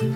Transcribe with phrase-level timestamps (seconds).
[0.00, 0.12] Hej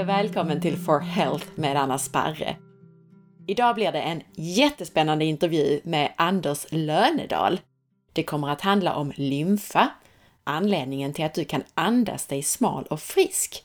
[0.00, 2.56] och välkommen till For Health med Anna Sparre.
[3.46, 7.60] Idag blir det en jättespännande intervju med Anders Lönedal.
[8.12, 9.90] Det kommer att handla om lymfa,
[10.44, 13.64] anledningen till att du kan andas dig smal och frisk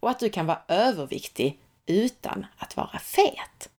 [0.00, 3.70] och att du kan vara överviktig utan att vara fet.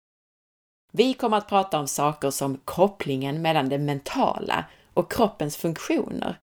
[0.97, 6.39] Vi kommer att prata om saker som kopplingen mellan det mentala och kroppens funktioner.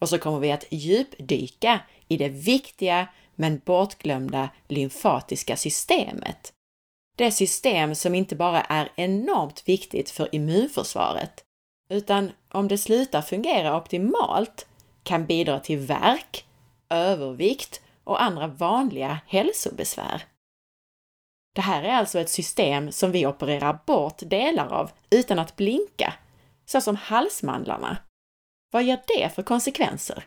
[0.00, 6.52] Och så kommer vi att djupdyka i det viktiga men bortglömda lymfatiska systemet.
[7.16, 11.44] Det system som inte bara är enormt viktigt för immunförsvaret,
[11.92, 14.66] utan om det slutar fungera optimalt
[15.02, 16.44] kan bidra till värk,
[16.88, 20.24] övervikt och andra vanliga hälsobesvär.
[21.54, 26.14] Det här är alltså ett system som vi opererar bort delar av utan att blinka,
[26.66, 27.96] såsom halsmandlarna.
[28.72, 30.24] Vad ger det för konsekvenser?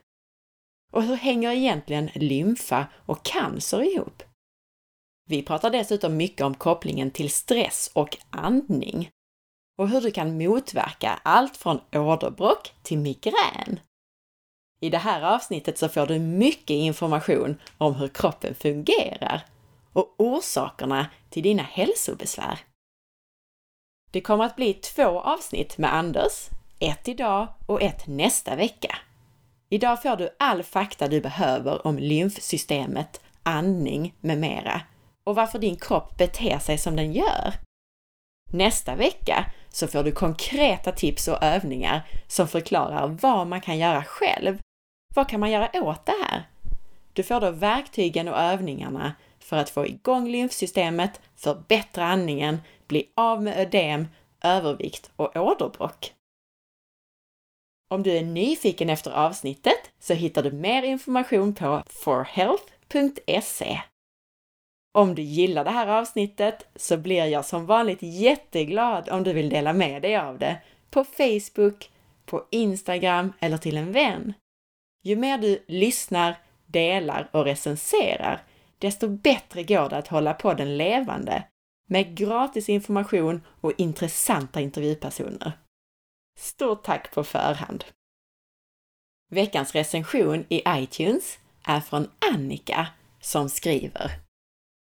[0.94, 4.24] Och hur hänger egentligen lymfa och cancer ihop?
[5.30, 9.10] Vi pratar dessutom mycket om kopplingen till stress och andning
[9.78, 13.80] och hur du kan motverka allt från åderbråck till migrän.
[14.80, 19.46] I det här avsnittet så får du mycket information om hur kroppen fungerar
[19.94, 22.60] och orsakerna till dina hälsobesvär.
[24.12, 28.98] Det kommer att bli två avsnitt med Anders, ett idag och ett nästa vecka.
[29.70, 34.82] Idag får du all fakta du behöver om lymfsystemet, andning med mera
[35.24, 37.54] och varför din kropp beter sig som den gör.
[38.52, 44.04] Nästa vecka så får du konkreta tips och övningar som förklarar vad man kan göra
[44.04, 44.60] själv.
[45.16, 46.44] Vad kan man göra åt det här?
[47.14, 53.44] Du får då verktygen och övningarna för att få igång lymfsystemet, förbättra andningen, bli av
[53.44, 54.08] med ödem,
[54.44, 56.14] övervikt och åderbråck.
[57.90, 63.82] Om du är nyfiken efter avsnittet så hittar du mer information på forhealth.se.
[64.94, 69.50] Om du gillar det här avsnittet så blir jag som vanligt jätteglad om du vill
[69.50, 71.92] dela med dig av det på Facebook,
[72.26, 74.34] på Instagram eller till en vän.
[75.04, 76.36] Ju mer du lyssnar,
[76.66, 78.44] delar och recenserar,
[78.84, 81.44] desto bättre går det att hålla podden levande
[81.90, 85.52] med gratis information och intressanta intervjupersoner.
[86.40, 87.86] Stort tack på förhand!
[89.32, 92.88] Veckans recension i iTunes är från Annika
[93.22, 94.12] som skriver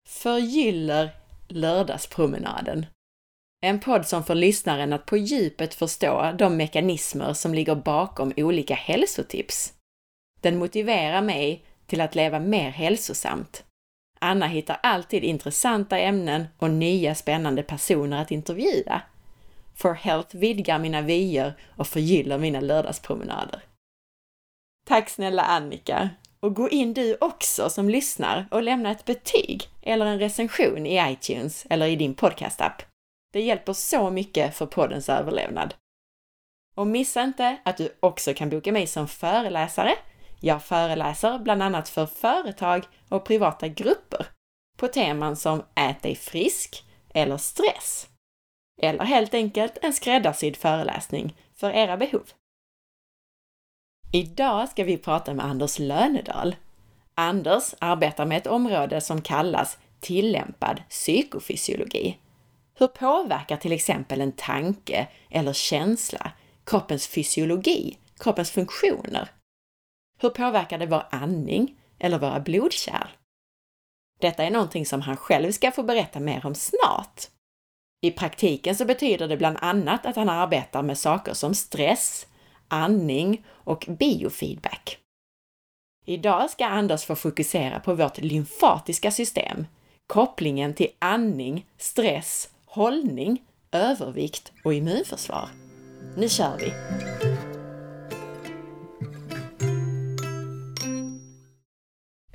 [0.08, 1.10] Förgyller
[1.48, 2.86] lördagspromenaden.
[3.62, 8.76] En podd som får lyssnaren att på djupet förstå de mekanismer som ligger bakom olika
[8.76, 9.74] hälsotips.
[10.42, 13.65] Den motiverar mig till att leva mer hälsosamt.
[14.26, 19.02] Anna hittar alltid intressanta ämnen och nya spännande personer att intervjua.
[19.76, 23.64] For Health vidgar mina vyer och förgyller mina lördagspromenader.
[24.88, 26.10] Tack snälla Annika!
[26.40, 31.12] Och gå in du också som lyssnar och lämna ett betyg eller en recension i
[31.12, 32.84] iTunes eller i din podcastapp.
[33.34, 35.74] Det hjälper så mycket för poddens överlevnad.
[36.76, 39.96] Och missa inte att du också kan boka mig som föreläsare.
[40.46, 44.26] Jag föreläser bland annat för företag och privata grupper
[44.78, 46.84] på teman som Ät dig frisk
[47.14, 48.08] eller stress.
[48.82, 52.24] Eller helt enkelt en skräddarsydd föreläsning för era behov.
[54.14, 56.56] Idag ska vi prata med Anders Lönedal.
[57.16, 62.18] Anders arbetar med ett område som kallas tillämpad psykofysiologi.
[62.78, 66.32] Hur påverkar till exempel en tanke eller känsla
[66.66, 69.30] kroppens fysiologi, kroppens funktioner?
[70.18, 73.08] Hur påverkar det vår andning eller våra blodkärl?
[74.20, 77.28] Detta är någonting som han själv ska få berätta mer om snart.
[78.02, 82.28] I praktiken så betyder det bland annat att han arbetar med saker som stress,
[82.68, 84.98] andning och biofeedback.
[86.06, 89.66] Idag ska Anders få fokusera på vårt lymfatiska system,
[90.08, 95.50] kopplingen till andning, stress, hållning, övervikt och immunförsvar.
[96.18, 96.74] Nu kör vi!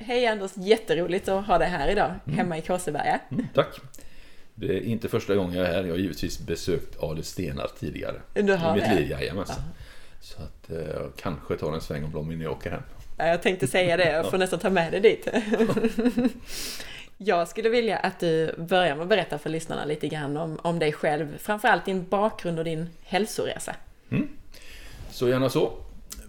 [0.03, 2.39] Hej Anders, jätteroligt att ha dig här idag, mm.
[2.39, 3.21] hemma i Kåseberga.
[3.31, 3.81] Mm, tack!
[4.55, 5.85] Det är inte första gången jag är här.
[5.85, 8.21] Jag har givetvis besökt Ale Stenar tidigare.
[8.35, 9.57] Du har I mitt liv, jajamensan.
[9.59, 9.83] Ja.
[10.21, 12.83] Så att eh, jag kanske tar en sväng om dem innan jag åker hem.
[13.17, 15.29] Jag tänkte säga det, jag får nästan ta med dig dit.
[17.23, 20.79] Jag skulle vilja att du börjar med att berätta för lyssnarna lite grann om, om
[20.79, 23.75] dig själv, framförallt din bakgrund och din hälsoresa.
[24.11, 24.29] Mm.
[25.11, 25.73] Så gärna så.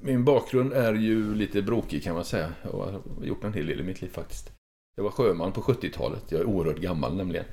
[0.04, 2.54] Min bakgrund är ju lite brokig kan man säga.
[2.64, 4.52] Jag har gjort en hel del i mitt liv faktiskt.
[4.96, 6.24] Jag var sjöman på 70-talet.
[6.30, 7.46] Jag är oerhört gammal nämligen.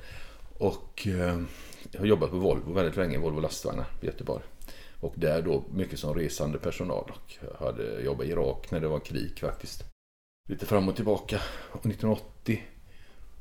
[0.57, 1.41] Och eh,
[1.91, 4.43] jag har jobbat på Volvo väldigt länge, Volvo lastvagnar i Göteborg.
[4.99, 7.11] Och där då mycket som resande personal.
[7.15, 9.83] Och jag hade jobbat i Irak när det var krig faktiskt.
[10.49, 11.41] Lite fram och tillbaka.
[11.71, 12.63] Och 1980.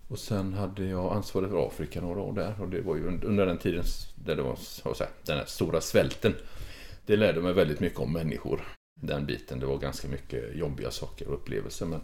[0.08, 2.60] Och sen hade jag ansvaret för Afrika några år där.
[2.60, 3.84] Och det var ju under den tiden
[4.25, 6.34] där det var så säga, den här stora svälten.
[7.06, 8.78] Det lärde mig väldigt mycket om människor.
[9.00, 9.61] Den biten.
[9.61, 11.87] Det var ganska mycket jobbiga saker och upplevelser.
[11.87, 12.00] Men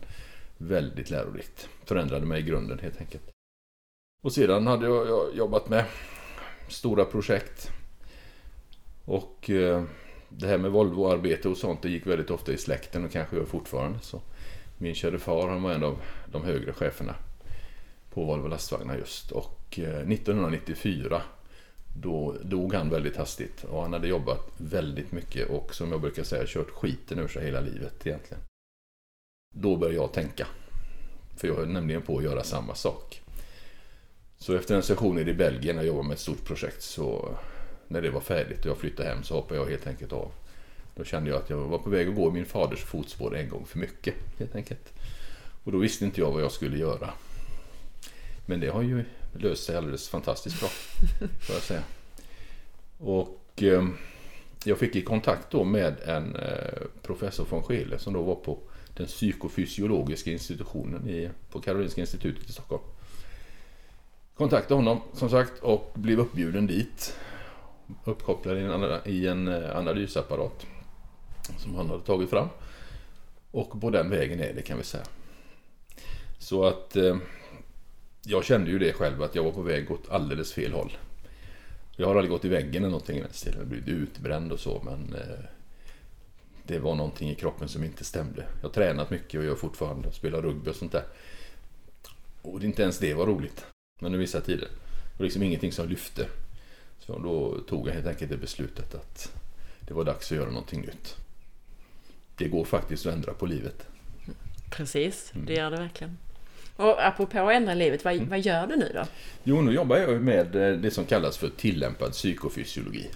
[0.58, 1.68] väldigt lärorikt.
[1.84, 3.30] Förändrade mig i grunden helt enkelt.
[4.22, 5.84] Och sedan hade jag jobbat med
[6.68, 7.70] stora projekt.
[9.04, 9.84] Och eh,
[10.28, 13.44] det här med Volvo-arbete och sånt, det gick väldigt ofta i släkten och kanske gör
[13.44, 13.98] fortfarande.
[14.02, 14.20] Så
[14.78, 15.96] min kära far, han var en av
[16.32, 17.14] de högre cheferna
[18.10, 19.32] på Volvo lastvagnar just.
[19.32, 21.22] Och eh, 1994
[21.96, 26.22] då dog han väldigt hastigt och han hade jobbat väldigt mycket och som jag brukar
[26.22, 28.42] säga kört skiten ur sig hela livet egentligen.
[29.54, 30.46] Då började jag tänka.
[31.36, 33.22] För jag höll nämligen på att göra samma sak.
[34.36, 37.38] Så efter en session i Belgien när jag jobbade med ett stort projekt så
[37.88, 40.32] när det var färdigt och jag flyttade hem så hoppade jag helt enkelt av.
[40.94, 43.48] Då kände jag att jag var på väg att gå i min faders fotspår en
[43.48, 44.92] gång för mycket helt enkelt.
[45.64, 47.10] Och då visste inte jag vad jag skulle göra.
[48.46, 50.68] Men det har ju löst sig alldeles fantastiskt bra,
[51.40, 51.82] får jag säga.
[52.98, 53.88] Och eh,
[54.64, 58.58] jag fick i kontakt då med en eh, professor från Skele som då var på
[58.96, 62.82] den psykofysiologiska institutionen i, på Karolinska institutet i Stockholm.
[64.34, 67.16] Kontaktade honom som sagt och blev uppbjuden dit.
[68.04, 70.66] Uppkopplad i en, i en eh, analysapparat
[71.58, 72.48] som han hade tagit fram.
[73.50, 75.04] Och på den vägen är det kan vi säga.
[76.38, 77.16] Så att eh,
[78.26, 80.96] jag kände ju det själv att jag var på väg åt alldeles fel håll.
[81.96, 83.58] Jag har aldrig gått i väggen eller någonting i den stilen.
[83.58, 85.44] Jag blivit utbränd och så men eh,
[86.66, 88.44] det var någonting i kroppen som inte stämde.
[88.60, 90.12] Jag har tränat mycket och gör fortfarande.
[90.12, 91.04] Spelar rugby och sånt där.
[92.42, 93.66] Och inte ens det var roligt.
[94.00, 94.68] Men i vissa tider.
[94.68, 96.26] Det var liksom ingenting som lyfte.
[96.98, 99.32] Så då tog jag helt enkelt det beslutet att
[99.80, 101.16] det var dags att göra någonting nytt.
[102.36, 103.86] Det går faktiskt att ändra på livet.
[104.70, 106.16] Precis, det gör det verkligen.
[106.76, 108.28] Och apropå att ändra livet, vad, mm.
[108.28, 109.04] vad gör du nu då?
[109.44, 113.10] Jo, nu jobbar jag med eh, det som kallas för tillämpad psykofysiologi.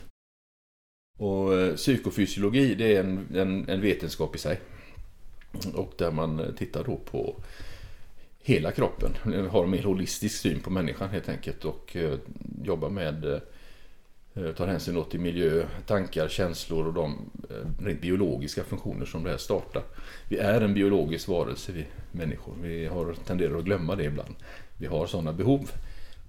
[1.19, 4.61] Och eh, psykofysiologi det är en, en, en vetenskap i sig.
[5.75, 7.37] Och där man eh, tittar då på
[8.43, 9.11] hela kroppen.
[9.51, 11.97] Har en mer holistisk syn på människan helt enkelt och
[12.63, 13.41] jobbar med
[14.39, 19.25] Eh, tar hänsyn då till miljö, tankar, känslor och de eh, rent biologiska funktioner som
[19.25, 19.83] det här startar.
[20.29, 22.55] Vi är en biologisk varelse, vi människor.
[22.63, 24.35] Vi har tenderar att glömma det ibland.
[24.79, 25.71] Vi har sådana behov,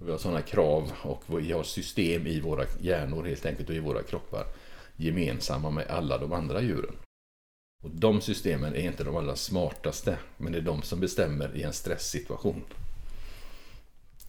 [0.04, 3.78] vi har sådana krav och vi har system i våra hjärnor helt enkelt och i
[3.78, 4.44] våra kroppar
[4.96, 6.94] gemensamma med alla de andra djuren.
[7.82, 11.62] Och de systemen är inte de allra smartaste, men det är de som bestämmer i
[11.62, 12.64] en stresssituation.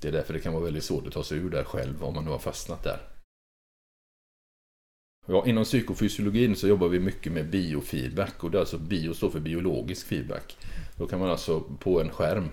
[0.02, 2.14] Det är därför det kan vara väldigt svårt att ta sig ur där själv om
[2.14, 3.11] man nu har fastnat där.
[5.26, 9.30] Ja, inom psykofysiologin så jobbar vi mycket med biofeedback och det är alltså bio står
[9.30, 10.58] för biologisk feedback.
[10.98, 12.50] Då kan man alltså på en skärm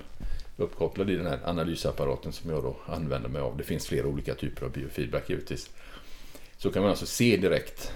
[0.57, 3.57] uppkopplad i den här analysapparaten som jag då använder mig av.
[3.57, 5.71] Det finns flera olika typer av biofeedback givetvis.
[6.57, 7.93] Så kan man alltså se direkt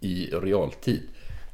[0.00, 1.02] i realtid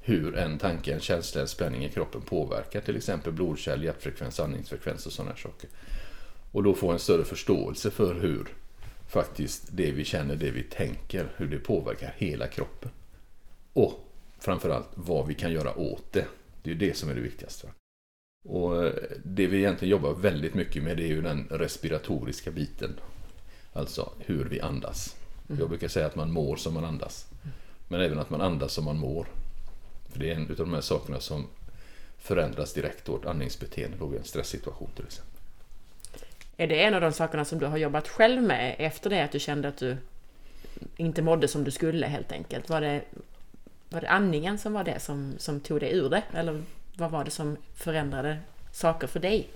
[0.03, 5.07] hur en tanke, en känsla, en spänning i kroppen påverkar till exempel blodkärl, hjärtfrekvens, andningsfrekvens
[5.07, 5.71] och sådana saker.
[6.53, 8.49] Och då få en större förståelse för hur
[9.09, 12.91] faktiskt det vi känner, det vi tänker, hur det påverkar hela kroppen.
[13.73, 13.93] Och
[14.39, 16.27] framförallt vad vi kan göra åt det.
[16.63, 17.69] Det är det som är det viktigaste.
[18.49, 18.93] Och eh,
[19.25, 23.01] det vi egentligen jobbar väldigt mycket med det är ju den respiratoriska biten.
[23.73, 25.17] Alltså hur vi andas.
[25.49, 25.61] Mm.
[25.61, 27.27] Jag brukar säga att man mår som man andas.
[27.89, 29.27] Men även att man andas som man mår.
[30.13, 31.47] För det är en av de här sakerna som
[32.19, 35.36] förändras direkt vårt andningsbeteende då vid en stresssituation till exempel.
[36.57, 39.33] Är det en av de sakerna som du har jobbat själv med efter det att
[39.33, 39.97] du kände att du
[40.97, 42.71] inte mådde som du skulle helt enkelt?
[42.71, 43.01] Var det,
[43.89, 46.23] var det andningen som var det som, som tog dig ur det?
[46.35, 46.63] Eller
[46.97, 48.37] vad var det som förändrade
[48.73, 49.49] saker för dig?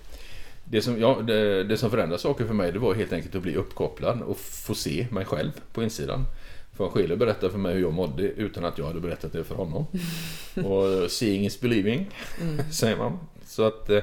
[0.63, 3.41] Det som, ja, det, det som förändrade saker för mig det var helt enkelt att
[3.41, 6.25] bli uppkopplad och få se mig själv på insidan.
[6.73, 9.55] För Schiller berättade för mig hur jag mådde utan att jag hade berättat det för
[9.55, 9.85] honom.
[10.65, 12.09] Och seeing is believing,
[12.41, 12.71] mm.
[12.71, 13.19] säger man.
[13.45, 13.99] Så att eh,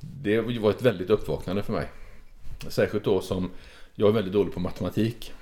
[0.00, 1.86] det var ett väldigt uppvaknande för mig.
[2.68, 3.50] Särskilt då som
[3.94, 5.32] jag är väldigt dålig på matematik.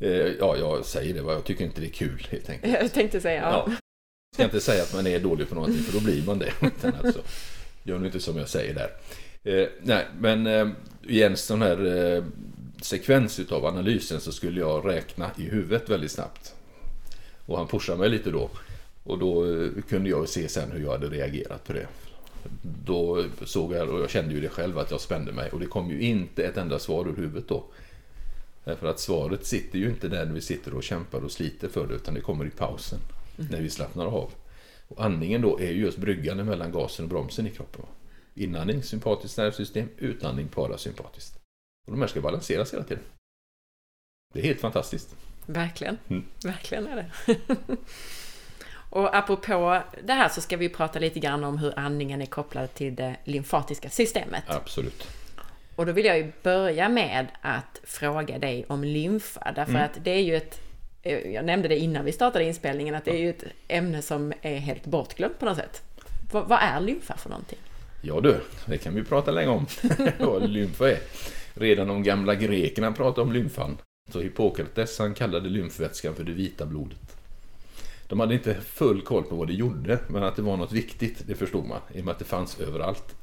[0.00, 2.72] Eh, ja, jag säger det, jag tycker inte det är kul helt enkelt.
[2.80, 3.64] Jag tänkte säga ja.
[3.66, 3.72] ja.
[4.30, 6.52] Jag ska inte säga att man är dålig på någonting, för då blir man det.
[7.02, 7.20] alltså,
[7.82, 8.90] gör nu inte som jag säger där.
[9.44, 10.68] Eh, nej, men eh,
[11.08, 11.86] i en sån här
[12.16, 12.24] eh,
[12.82, 16.54] sekvens utav analysen så skulle jag räkna i huvudet väldigt snabbt.
[17.46, 18.50] Och han pushade mig lite då.
[19.04, 19.46] Och då
[19.88, 21.86] kunde jag se sen hur jag hade reagerat på det
[22.62, 25.50] då såg jag, och jag kände ju det själv, att jag spände mig.
[25.50, 27.64] Och det kom ju inte ett enda svar ur huvudet då.
[28.64, 31.86] Därför att svaret sitter ju inte där när vi sitter och kämpar och sliter för
[31.86, 32.98] det, utan det kommer i pausen,
[33.38, 33.50] mm.
[33.50, 34.30] när vi slappnar av.
[34.88, 37.86] Och andningen då är ju just bryggan mellan gasen och bromsen i kroppen.
[38.34, 41.36] Inandning, sympatiskt nervsystem, utandning, parasympatiskt.
[41.86, 43.04] Och de här ska balanseras hela tiden.
[44.32, 45.16] Det är helt fantastiskt.
[45.46, 46.24] Verkligen, mm.
[46.44, 47.36] verkligen är det.
[48.94, 52.74] och apropå det här så ska vi prata lite grann om hur andningen är kopplad
[52.74, 54.44] till det lymfatiska systemet.
[54.46, 55.08] Absolut.
[55.76, 59.84] Och då vill jag ju börja med att fråga dig om lymfa, därför mm.
[59.84, 60.60] att det är ju ett
[61.32, 64.58] jag nämnde det innan vi startade inspelningen, att det är ju ett ämne som är
[64.58, 65.82] helt bortglömt på något sätt.
[66.30, 67.58] vad är lymfa för någonting?
[68.02, 69.66] Ja du, det kan vi prata länge om.
[70.18, 70.98] vad lymfa är.
[71.54, 73.76] Redan de gamla grekerna pratade om lymfan.
[74.12, 77.23] Så Hippokrates han kallade lymfvätskan för det vita blodet.
[78.08, 81.22] De hade inte full koll på vad det gjorde, men att det var något viktigt,
[81.26, 81.80] det förstod man.
[81.94, 83.14] I och med att det fanns överallt.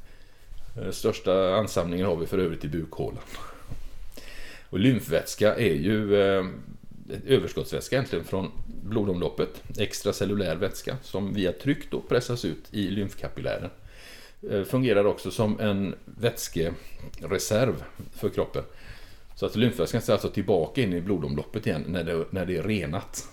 [0.75, 3.23] Den största ansamlingen har vi för övrigt i bukhålan.
[4.69, 6.45] Och lymfvätska är ju eh,
[7.27, 8.51] överskottsvätska egentligen från
[8.83, 9.63] blodomloppet.
[9.77, 13.69] Extracellulär vätska som via tryck då pressas ut i lymfkapillären.
[14.51, 17.83] Eh, fungerar också som en vätskereserv
[18.13, 18.63] för kroppen.
[19.35, 22.63] Så att lymfvätskan ska alltså tillbaka in i blodomloppet igen när det, när det är
[22.63, 23.30] renat.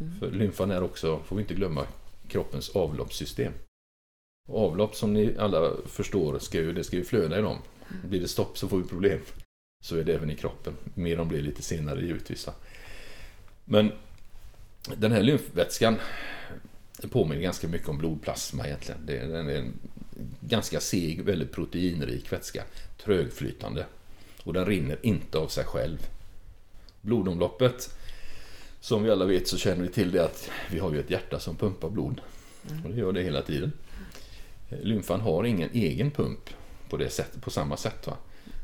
[0.00, 0.18] Mm.
[0.18, 1.86] För lymfan är också, får vi inte glömma,
[2.28, 3.52] kroppens avloppssystem.
[4.48, 7.58] avlopp som ni alla förstår, ska ju, det ska ju flöda i dem.
[8.04, 9.20] Blir det stopp så får vi problem.
[9.84, 10.72] Så är det även i kroppen.
[10.94, 12.48] Mer om det lite senare givetvis.
[13.64, 13.92] Men
[14.96, 15.96] den här lymfvätskan
[17.10, 19.00] påminner ganska mycket om blodplasma egentligen.
[19.06, 19.72] Det, den är en
[20.40, 22.62] ganska seg, väldigt proteinrik vätska.
[23.04, 23.86] Trögflytande.
[24.44, 26.06] Och den rinner inte av sig själv.
[27.00, 27.96] Blodomloppet,
[28.80, 31.38] som vi alla vet så känner vi till det att vi har ju ett hjärta
[31.38, 32.20] som pumpar blod.
[32.70, 32.84] Mm.
[32.84, 33.72] Och det gör det hela tiden.
[34.68, 36.50] Lymfan har ingen egen pump
[36.88, 38.06] på, det sättet, på samma sätt.
[38.06, 38.16] Va?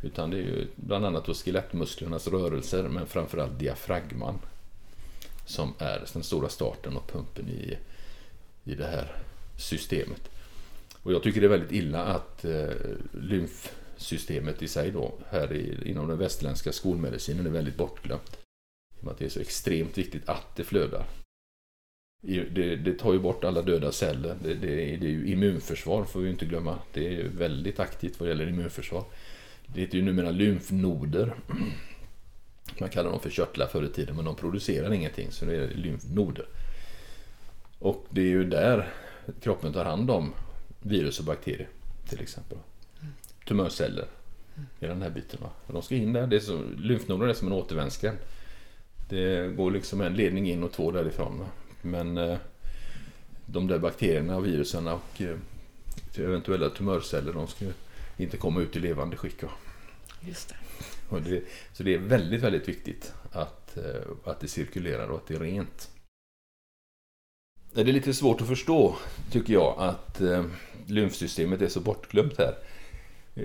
[0.02, 4.38] Utan det är ju bland annat då skelettmusklernas rörelser men framförallt diafragman
[5.46, 7.78] som är den stora starten och pumpen i,
[8.64, 9.16] i det här
[9.58, 10.30] systemet.
[11.02, 12.70] Och jag tycker det är väldigt illa att eh,
[13.12, 18.45] lymfsystemet i sig då, här i, inom den västerländska skolmedicinen är väldigt bortglömt.
[19.02, 21.06] I att det är så extremt viktigt att det flödar.
[22.20, 24.36] Det, det tar ju bort alla döda celler.
[24.42, 26.78] Det, det, det, är ju immunförsvar får vi inte glömma.
[26.92, 29.04] Det är väldigt aktivt vad gäller immunförsvar.
[29.66, 31.34] Det heter ju numera lymfnoder.
[32.80, 35.68] Man kallar dem för körtlar förr i tiden men de producerar ingenting så det är
[35.68, 36.46] lymfnoder.
[37.78, 38.92] Och det är ju där
[39.40, 40.32] kroppen tar hand om
[40.82, 41.68] virus och bakterier
[42.08, 42.58] till exempel.
[43.46, 44.06] Tumörceller
[44.80, 45.40] i den här biten.
[45.42, 45.50] Va?
[45.66, 46.26] De ska in där.
[46.26, 48.18] Det är så, lymfnoder är som en återvändsgränd.
[49.08, 51.44] Det går liksom en ledning in och två därifrån.
[51.82, 52.38] Men eh,
[53.46, 55.36] de där bakterierna och virusen och eh,
[56.16, 57.64] eventuella tumörceller de ska
[58.16, 59.42] inte komma ut i levande skick.
[60.20, 60.54] Just
[61.10, 61.20] det.
[61.20, 65.34] Det, så det är väldigt, väldigt viktigt att, eh, att det cirkulerar och att det
[65.34, 65.90] är rent.
[67.72, 68.96] Det är lite svårt att förstå,
[69.30, 70.20] tycker jag, att
[70.86, 72.54] lymfsystemet är så bortglömt här,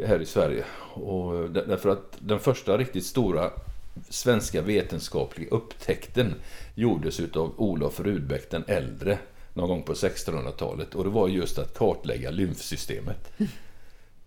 [0.06, 0.66] här i Sverige.
[0.94, 3.52] Och därför att den första riktigt stora
[4.10, 6.36] svenska vetenskapliga upptäckten
[6.76, 9.18] gjordes utav Olof Rudbeck den äldre
[9.54, 13.32] någon gång på 1600-talet och det var just att kartlägga lymfsystemet.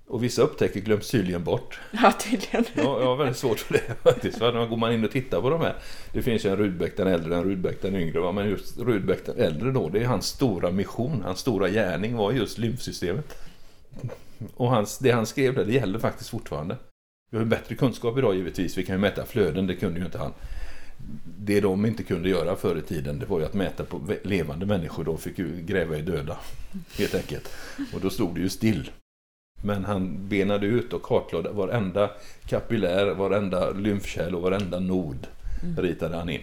[0.06, 1.80] Och vissa upptäckter glöms tydligen bort.
[2.02, 2.64] Ja, tydligen.
[2.74, 4.38] Ja, jag har väldigt svårt för det faktiskt.
[4.38, 5.74] För när går man in och tittar på de här.
[6.12, 8.20] Det finns ju en Rudbeck den äldre, en Rudbeck den yngre.
[8.20, 8.32] Va?
[8.32, 11.22] Men just Rudbeck den äldre då, det är hans stora mission.
[11.24, 13.38] Hans stora gärning var just lymfsystemet.
[14.54, 16.76] Och hans, det han skrev där, det gäller faktiskt fortfarande.
[17.30, 18.78] Vi har bättre kunskap idag givetvis.
[18.78, 20.32] Vi kan ju mäta flöden, det kunde ju inte han.
[21.38, 24.66] Det de inte kunde göra förr i tiden, det var ju att mäta på levande
[24.66, 25.04] människor.
[25.04, 26.38] De fick ju gräva i döda,
[26.98, 27.50] helt enkelt.
[27.94, 28.90] Och då stod det ju still.
[29.64, 32.10] Men han benade ut och kartlade varenda
[32.46, 35.26] kapillär, varenda lymfkärl och varenda nod
[35.62, 35.82] mm.
[35.82, 36.40] ritade han in.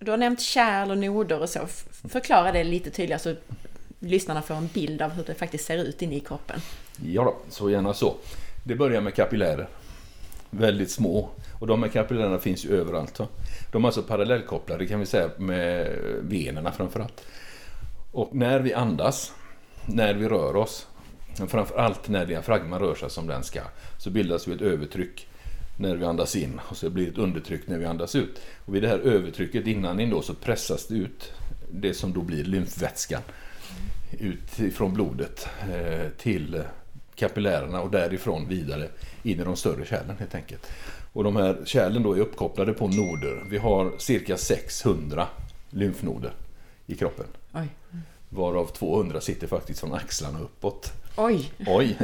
[0.00, 1.66] Du har nämnt kärl och noder och så.
[2.08, 3.34] Förklara det lite tydligare så
[4.00, 6.60] lyssnarna får en bild av hur det faktiskt ser ut inne i kroppen.
[7.04, 8.16] Ja, då, så gärna så.
[8.66, 9.68] Det börjar med kapillärer.
[10.50, 11.30] Väldigt små.
[11.60, 13.18] Och de här kapillärerna finns ju överallt.
[13.18, 13.28] Va?
[13.72, 17.24] De är alltså parallellkopplade kan vi säga med venerna framförallt.
[18.12, 19.32] Och när vi andas,
[19.86, 20.86] när vi rör oss,
[21.48, 23.60] framförallt när diafragman rör sig som den ska
[23.98, 25.28] så bildas ju ett övertryck
[25.78, 28.40] när vi andas in och så blir det ett undertryck när vi andas ut.
[28.64, 31.32] Och vid det här övertrycket innan in då så pressas det ut
[31.70, 33.22] det som då blir lymfvätskan
[34.18, 36.62] ut från blodet eh, till
[37.16, 38.88] kapillärerna och därifrån vidare
[39.22, 40.66] in i de större kärlen helt enkelt.
[41.12, 43.44] Och de här kärlen då är uppkopplade på noder.
[43.50, 45.28] Vi har cirka 600
[45.70, 46.32] lymfnoder
[46.86, 47.26] i kroppen.
[47.54, 47.68] Oj.
[48.28, 50.92] Varav 200 sitter faktiskt från axlarna uppåt.
[51.16, 51.52] Oj!
[51.66, 51.98] Oj!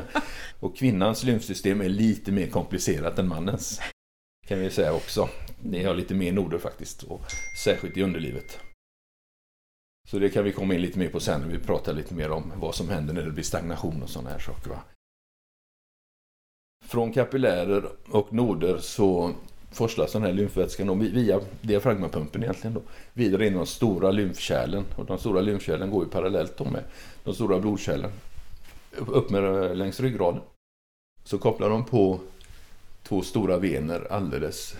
[0.60, 3.80] och kvinnans lymfsystem är lite mer komplicerat än mannens.
[4.46, 5.28] kan vi säga också.
[5.62, 7.22] Ni har lite mer noder faktiskt, och
[7.64, 8.58] särskilt i underlivet.
[10.10, 12.30] Så det kan vi komma in lite mer på sen när vi pratar lite mer
[12.30, 14.70] om vad som händer när det blir stagnation och sådana här saker.
[14.70, 14.82] Va?
[16.84, 19.34] Från kapillärer och noder så
[19.72, 24.84] forslas den här lymfvätskan via diafragmapumpen egentligen då, vidare in i de stora lymfkärlen.
[24.96, 26.84] Och de stora lymfkärlen går ju parallellt med
[27.24, 28.10] de stora blodkärlen.
[28.96, 30.40] Upp med längs ryggraden.
[31.24, 32.20] Så kopplar de på
[33.02, 34.76] två stora vener alldeles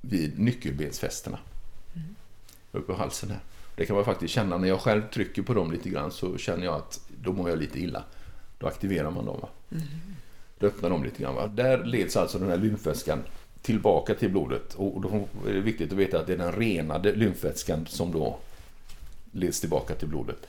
[0.00, 1.38] vid nyckelbensfästena.
[1.94, 2.14] Mm.
[2.72, 3.40] Uppe på halsen här.
[3.76, 6.64] Det kan man faktiskt känna när jag själv trycker på dem lite grann så känner
[6.64, 8.04] jag att då mår jag lite illa.
[8.58, 9.40] Då aktiverar man dem.
[9.70, 9.82] Mm.
[10.58, 11.34] Då öppnar de lite grann.
[11.34, 11.46] Va?
[11.46, 13.22] Där leds alltså den här lymfvätskan
[13.62, 14.74] tillbaka till blodet.
[14.74, 18.38] Och då är det viktigt att veta att det är den renade lymfvätskan som då
[19.32, 20.46] leds tillbaka till blodet.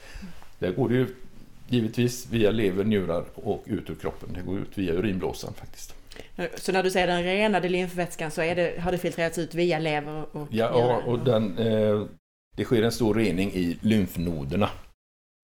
[0.60, 1.08] Där går det ju
[1.68, 4.30] givetvis via lever, njurar och ut ur kroppen.
[4.34, 5.94] Det går ut via urinblåsan faktiskt.
[6.56, 9.80] Så när du säger den renade lymfvätskan så är det, har det filtrerats ut via
[9.80, 12.06] lever och Ja, och den, eh,
[12.58, 14.70] det sker en stor rening i lymfnoderna.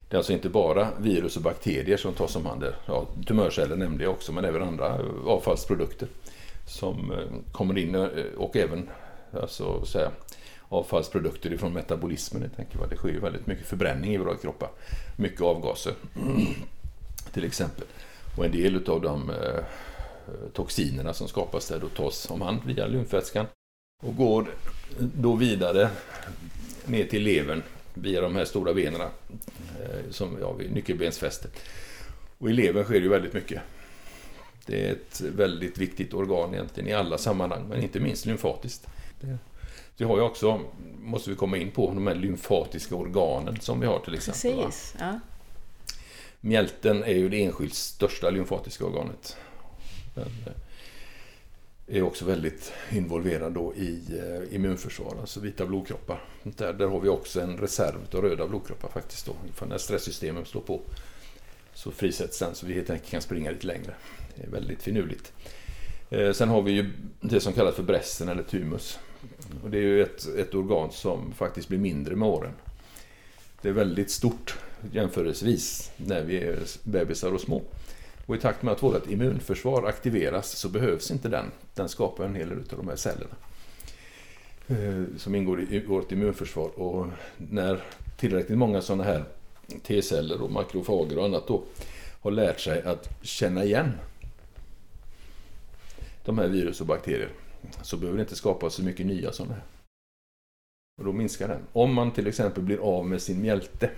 [0.10, 2.66] Det är alltså inte bara virus och bakterier som tas om hand.
[2.86, 6.08] Ja, tumörceller nämnde jag också, men även andra eh, avfallsprodukter
[6.68, 8.90] som eh, kommer in eh, och även
[9.42, 10.12] alltså, säga,
[10.70, 12.42] avfallsprodukter ifrån metabolismen.
[12.42, 14.70] Jag tänker, det sker ju väldigt mycket förbränning i våra kroppar.
[15.16, 15.94] Mycket avgaser
[17.34, 17.86] till exempel.
[18.38, 19.64] Och en del av de eh,
[20.54, 23.46] toxinerna som skapas där då tas om hand via lymfvätskan
[24.04, 24.46] och går
[24.98, 25.90] då vidare
[26.86, 27.64] ner till levern
[27.94, 29.10] via de här stora venerna
[29.82, 31.60] eh, som ja, vid nyckelbensfästet.
[32.38, 33.62] Och i levern sker ju väldigt mycket.
[34.66, 38.88] Det är ett väldigt viktigt organ egentligen i alla sammanhang, men inte minst lymfatiskt.
[39.22, 39.38] Det,
[39.98, 40.62] vi har ju också,
[41.00, 44.66] måste vi komma in på, de här lymfatiska organen som vi har till exempel.
[44.66, 45.20] Precis, ja.
[46.42, 49.38] Mjälten är ju det enskilt största lymfatiska organet.
[50.16, 50.26] Den
[51.88, 56.24] är också väldigt involverad då i eh, immunförsvar, alltså vita blodkroppar.
[56.44, 59.36] Där, där har vi också en reserv av röda blodkroppar faktiskt då.
[59.56, 60.82] För när stresssystemet slår på
[61.74, 63.94] så frisätts den så vi helt enkelt kan springa lite längre.
[64.36, 65.34] Det är väldigt finurligt.
[66.10, 66.92] Eh, sen har vi ju
[67.22, 69.00] det som kallas för brästen eller thymus.
[69.64, 72.54] Och det är ju ett, ett organ som faktiskt blir mindre med åren.
[73.62, 74.58] Det är väldigt stort
[74.92, 77.62] jämförelsevis när vi är bebisar och små.
[78.26, 81.52] Och i takt med att vårt immunförsvar aktiveras så behövs inte den.
[81.74, 83.36] Den skapar en hel del av de här cellerna.
[84.68, 86.80] Eh, som ingår i vårt immunförsvar.
[86.80, 87.08] Och
[87.38, 87.84] när
[88.18, 89.26] tillräckligt många sådana här
[89.84, 91.64] T-celler och makrofager och annat då
[92.22, 93.92] har lärt sig att känna igen
[96.26, 97.30] de här virus och bakterier
[97.82, 99.64] så behöver det inte skapas så mycket nya sådana här.
[100.98, 101.62] Och då minskar den.
[101.74, 103.90] Om man till exempel blir av med sin mjälte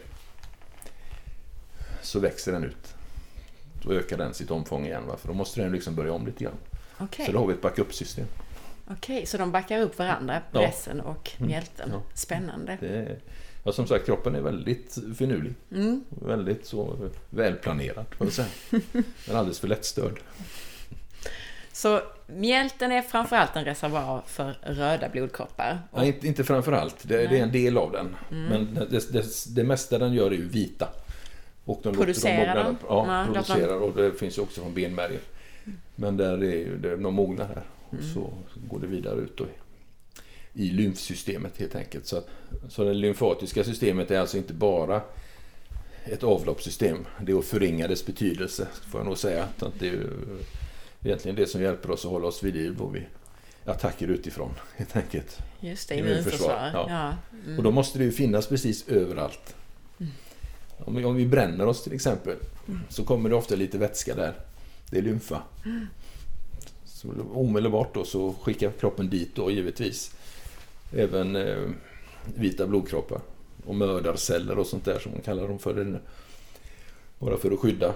[2.01, 2.95] så växer den ut.
[3.85, 5.07] Då ökar den sitt omfång igen.
[5.07, 5.17] Va?
[5.17, 6.57] För då måste den liksom börja om lite grann.
[6.99, 7.25] Okay.
[7.25, 8.25] Så då har vi ett backup-system.
[8.87, 11.11] Okej, okay, så de backar upp varandra, pressen ja.
[11.11, 11.47] och mm.
[11.47, 11.89] mjälten.
[11.93, 12.01] Ja.
[12.13, 12.77] Spännande.
[12.79, 13.17] Det,
[13.63, 15.53] ja, som sagt, kroppen är väldigt finurlig.
[15.71, 16.03] Mm.
[16.09, 18.47] Väldigt så välplanerad, får säga.
[19.27, 20.19] Men alldeles för lättstörd.
[21.71, 25.79] Så mjälten är framförallt en reservoar för röda blodkroppar?
[25.91, 25.99] Och...
[25.99, 26.95] Nej, inte, inte framförallt.
[27.07, 28.15] Det, det, är en del av den.
[28.31, 28.45] Mm.
[28.45, 30.87] Men det, det, det mesta den gör är ju vita.
[31.65, 32.77] Och de producerar de?
[32.87, 35.21] Ja, ja producerar och det finns ju också från benmärgen.
[35.95, 38.13] Men där är ju, det, de mognar här och mm.
[38.13, 38.33] så
[38.69, 39.45] går det vidare ut då
[40.53, 42.05] i lymfsystemet helt enkelt.
[42.05, 42.21] Så,
[42.69, 45.01] så det lymfatiska systemet är alltså inte bara
[46.05, 47.05] ett avloppssystem.
[47.21, 49.47] Det är att förringa dess betydelse, får jag nog säga.
[49.79, 50.09] Det är ju
[51.03, 53.05] egentligen det som hjälper oss att hålla oss vid liv och vid
[53.65, 55.37] attacker utifrån helt enkelt.
[55.59, 56.71] Just det, immunförsvar.
[56.73, 56.85] Ja.
[56.89, 57.13] ja.
[57.45, 57.57] Mm.
[57.57, 59.55] Och då måste det ju finnas precis överallt.
[59.99, 60.11] Mm.
[60.77, 62.35] Om, vi, om vi bränner oss till exempel
[62.67, 62.79] mm.
[62.89, 64.33] så kommer det ofta lite vätska där.
[64.89, 65.41] Det är lymfa.
[65.65, 65.87] Mm.
[66.85, 70.15] Så omedelbart då så skickar kroppen dit då givetvis
[70.91, 71.69] även eh,
[72.35, 73.21] vita blodkroppar
[73.65, 76.01] och mördarceller och sånt där som man kallar dem för.
[77.19, 77.93] Bara för att skydda.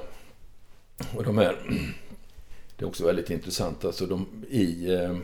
[1.15, 1.55] Och de här,
[2.77, 5.17] det är också väldigt intressant, alltså de, i, eh,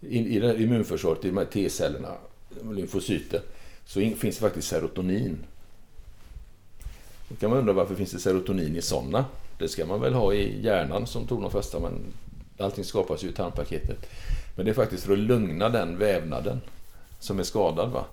[0.00, 2.14] i, i det immunförsvaret, i de här T-cellerna,
[2.72, 3.40] lymfocyter,
[3.84, 5.46] så in, finns det faktiskt serotonin.
[7.34, 9.24] Då kan man undra varför finns det serotonin i sådana?
[9.58, 11.92] Det ska man väl ha i hjärnan som tog de första men
[12.58, 14.06] allting skapas ju i tarmpaketet.
[14.56, 16.60] Men det är faktiskt för att lugna den vävnaden
[17.18, 17.90] som är skadad.
[17.90, 18.04] Va?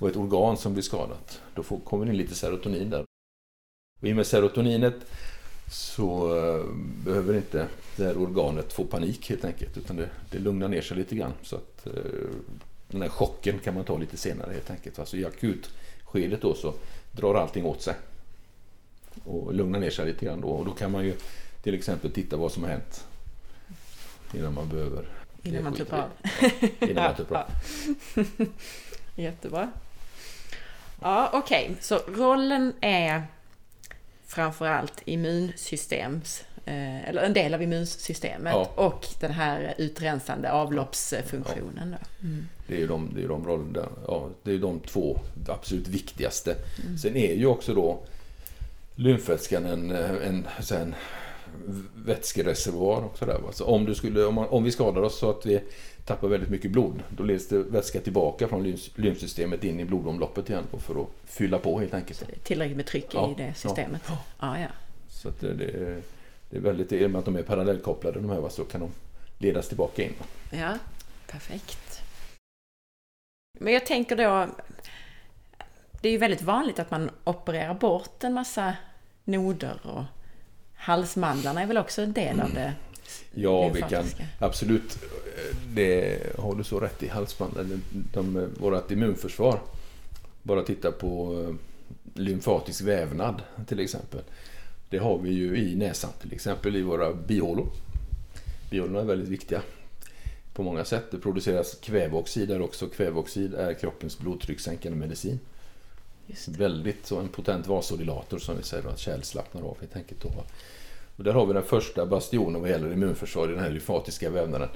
[0.00, 1.40] Och ett organ som blir skadat.
[1.54, 3.04] Då får, kommer det in lite serotonin där.
[4.00, 4.96] Och I och med serotoninet
[5.72, 6.64] så eh,
[7.04, 9.76] behöver inte det här organet få panik helt enkelt.
[9.76, 11.32] Utan det, det lugnar ner sig lite grann.
[11.42, 11.92] Så att eh,
[12.88, 14.98] den här chocken kan man ta lite senare helt enkelt.
[14.98, 16.74] Alltså i akutskedet då så
[17.12, 17.94] drar allting åt sig.
[19.24, 20.48] Och lugnar ner sig lite grann då.
[20.48, 21.14] Och då kan man ju
[21.62, 23.04] till exempel titta vad som har hänt.
[24.34, 25.04] Innan man behöver
[25.42, 26.10] Innan man tuppar av.
[26.80, 27.50] Innan man tuppar av.
[29.16, 29.70] Jättebra.
[31.00, 31.64] Ja, okej.
[31.64, 31.76] Okay.
[31.80, 33.22] Så rollen är
[34.26, 38.72] framförallt immunsystems eh, eller en del av immunsystemet ja.
[38.74, 41.96] och den här utrensande avloppsfunktionen.
[42.00, 42.06] Ja.
[42.22, 42.48] Mm.
[42.66, 46.56] Det är ju de, det är de rollerna, ja, det är de två absolut viktigaste.
[46.84, 46.98] Mm.
[46.98, 48.02] Sen är ju också då
[48.98, 50.94] lymfvätskan en, en, en
[51.94, 53.40] vätskereservoar också där.
[53.52, 55.60] Så om, du skulle, om, man, om vi skadar oss så att vi
[56.04, 60.64] tappar väldigt mycket blod, då leds det vätska tillbaka från lymfsystemet in i blodomloppet igen
[60.78, 62.24] för att fylla på helt enkelt.
[62.44, 64.02] Tillräckligt med tryck ja, i det systemet?
[64.08, 64.18] Ja.
[64.38, 64.68] Ah, ja.
[65.08, 66.02] Så det, det,
[66.50, 68.90] det är väldigt, i och med att de är parallellkopplade de här så kan de
[69.38, 70.12] ledas tillbaka in.
[70.50, 70.78] Ja,
[71.30, 72.02] perfekt.
[73.60, 74.46] Men jag tänker då,
[76.00, 78.74] det är ju väldigt vanligt att man opererar bort en massa
[79.24, 80.04] noder och
[80.74, 82.74] halsmandlarna är väl också en del av det
[83.34, 84.04] Ja, vi kan
[84.38, 84.98] absolut.
[85.74, 87.08] Det har du så rätt i.
[87.08, 87.80] Halsmandlarna,
[88.12, 89.60] de, vårt immunförsvar.
[90.42, 91.54] Bara titta på eh,
[92.14, 94.20] lymfatisk vävnad till exempel.
[94.90, 97.66] Det har vi ju i näsan till exempel i våra bihålor.
[98.70, 99.62] Bihålorna är väldigt viktiga
[100.54, 101.04] på många sätt.
[101.10, 102.86] Det produceras kväveoxid där också.
[102.86, 105.38] Kväveoxid är kroppens blodtryckssänkande medicin.
[106.48, 110.24] Väldigt så en potent vasodilator som vi säger att kärl slappnar av helt enkelt.
[111.16, 114.68] Och där har vi den första bastionen vad gäller immunförsvar i den här lymfatiska vävnaden.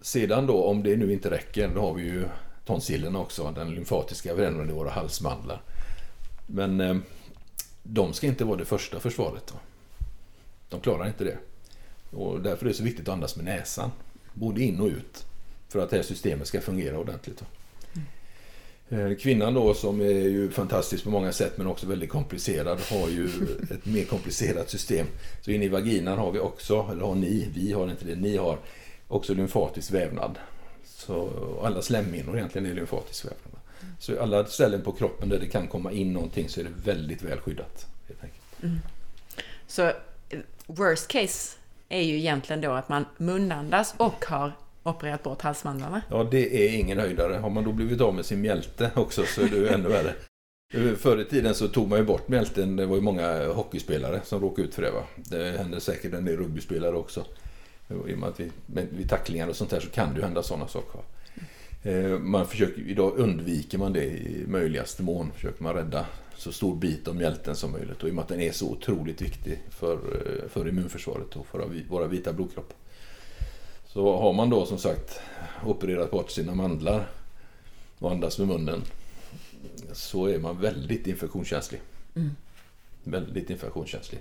[0.00, 2.24] Sedan då om det nu inte räcker då har vi ju
[2.66, 5.62] tonsillerna också, den lymfatiska vävnaden i våra halsmandlar.
[6.46, 6.96] Men eh,
[7.82, 9.46] de ska inte vara det första försvaret.
[9.46, 9.54] Då.
[10.68, 11.38] De klarar inte det.
[12.16, 13.90] Och därför är det så viktigt att andas med näsan,
[14.34, 15.26] både in och ut,
[15.68, 17.38] för att det här systemet ska fungera ordentligt.
[17.38, 17.46] Då.
[18.90, 23.08] Eh, kvinnan då som är ju fantastisk på många sätt men också väldigt komplicerad har
[23.08, 23.26] ju
[23.70, 25.06] ett mer komplicerat system.
[25.40, 28.36] Så inne i vaginan har vi också, eller har ni, vi har inte det, ni
[28.36, 28.58] har
[29.08, 30.38] också lymfatisk vävnad.
[30.84, 31.30] Så
[31.64, 33.60] alla slemhinnor egentligen är lymfatisk vävnad.
[33.98, 37.22] Så alla ställen på kroppen där det kan komma in någonting så är det väldigt
[37.22, 37.86] väl skyddat.
[38.62, 38.78] Mm.
[39.66, 39.92] Så eh,
[40.66, 41.56] worst case
[41.88, 44.52] är ju egentligen då att man munandas och har
[44.90, 46.02] opererat bort halsmandlarna.
[46.10, 47.34] Ja, det är ingen höjdare.
[47.34, 50.14] Har man då blivit av med sin mjälte också så är det ju ännu värre.
[50.96, 52.76] Förr i tiden så tog man ju bort mjälten.
[52.76, 54.90] Det var ju många hockeyspelare som råkade ut för det.
[54.90, 55.02] Va?
[55.16, 57.24] Det hände säkert en del rugbyspelare också.
[57.90, 60.42] I och med att vi, vid tacklingar och sånt här så kan det ju hända
[60.42, 61.00] sådana saker.
[61.82, 65.32] Eh, man försöker, idag undviker man det i möjligaste mån.
[65.34, 68.02] Försöker man rädda så stor bit av mjälten som möjligt.
[68.02, 71.46] Och i och med att den är så otroligt viktig för, eh, för immunförsvaret och
[71.46, 72.76] för våra vita blodkroppar.
[73.98, 75.20] Så har man då som sagt
[75.64, 77.08] opererat bort sina mandlar
[77.98, 78.82] och andas med munnen
[79.92, 81.80] så är man väldigt infektionskänslig.
[82.14, 82.30] Mm.
[83.04, 84.20] Väldigt infektionskänslig.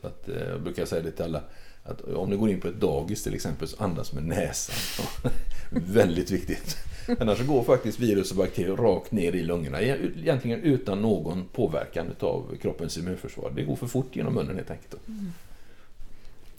[0.00, 1.42] Så att, eh, jag brukar säga det till alla
[1.84, 5.06] att om du går in på ett dagis till exempel så andas med näsan.
[5.70, 6.76] Väldigt viktigt.
[7.20, 9.82] Annars går faktiskt virus och bakterier rakt ner i lungorna.
[9.82, 13.52] Egentligen utan någon påverkan av kroppens immunförsvar.
[13.56, 15.08] Det går för fort genom munnen helt enkelt.
[15.08, 15.32] Mm.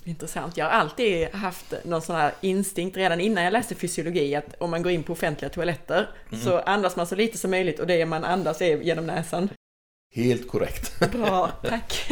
[0.03, 0.57] Intressant.
[0.57, 4.71] Jag har alltid haft någon sån här instinkt redan innan jag läste fysiologi att om
[4.71, 6.43] man går in på offentliga toaletter mm.
[6.43, 9.49] så andas man så lite som möjligt och det man andas är genom näsan.
[10.15, 11.12] Helt korrekt.
[11.12, 12.12] Bra, tack.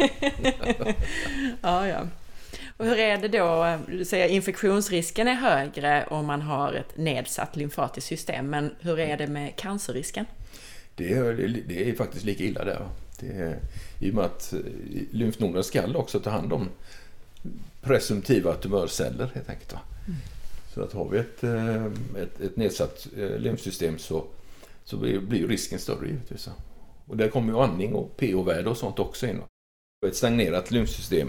[1.62, 2.00] ja, ja.
[2.76, 3.78] Och hur är det då?
[3.88, 9.16] Du säger infektionsrisken är högre om man har ett nedsatt lymfatiskt system, men hur är
[9.16, 10.26] det med cancerrisken?
[10.94, 12.88] Det är, det är faktiskt lika illa där.
[13.20, 13.58] Det är,
[14.00, 14.58] I och med att eh,
[15.10, 16.68] lymfnoderna ska också ta hand om
[17.80, 19.72] presumtiva tumörceller helt enkelt.
[19.72, 20.18] Mm.
[20.74, 21.84] Så att har vi ett, eh,
[22.22, 24.24] ett, ett nedsatt eh, lymfsystem så,
[24.84, 26.48] så blir, blir risken större givetvis.
[27.06, 29.40] Och där kommer ju andning och pH-värde och sånt också in.
[30.06, 31.28] Ett stagnerat lymfsystem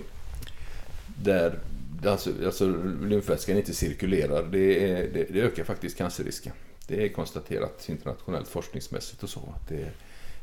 [1.24, 1.60] där
[2.06, 2.68] alltså, alltså
[3.02, 6.54] lymfvätskan inte cirkulerar, det, är, det, det, ökar faktiskt cancerrisken.
[6.88, 9.54] Det är konstaterat internationellt forskningsmässigt och så.
[9.70, 9.92] Det,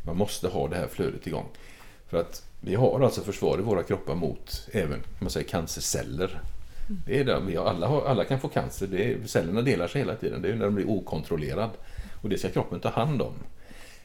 [0.06, 1.48] man måste ha det här flödet igång.
[2.08, 6.40] För att vi har alltså försvar i våra kroppar mot även man säger, cancerceller.
[7.06, 10.00] Det är det, vi har, alla, alla kan få cancer, det är, cellerna delar sig
[10.00, 10.42] hela tiden.
[10.42, 11.70] Det är när de blir okontrollerad.
[12.22, 13.32] Och det ska kroppen ta hand om.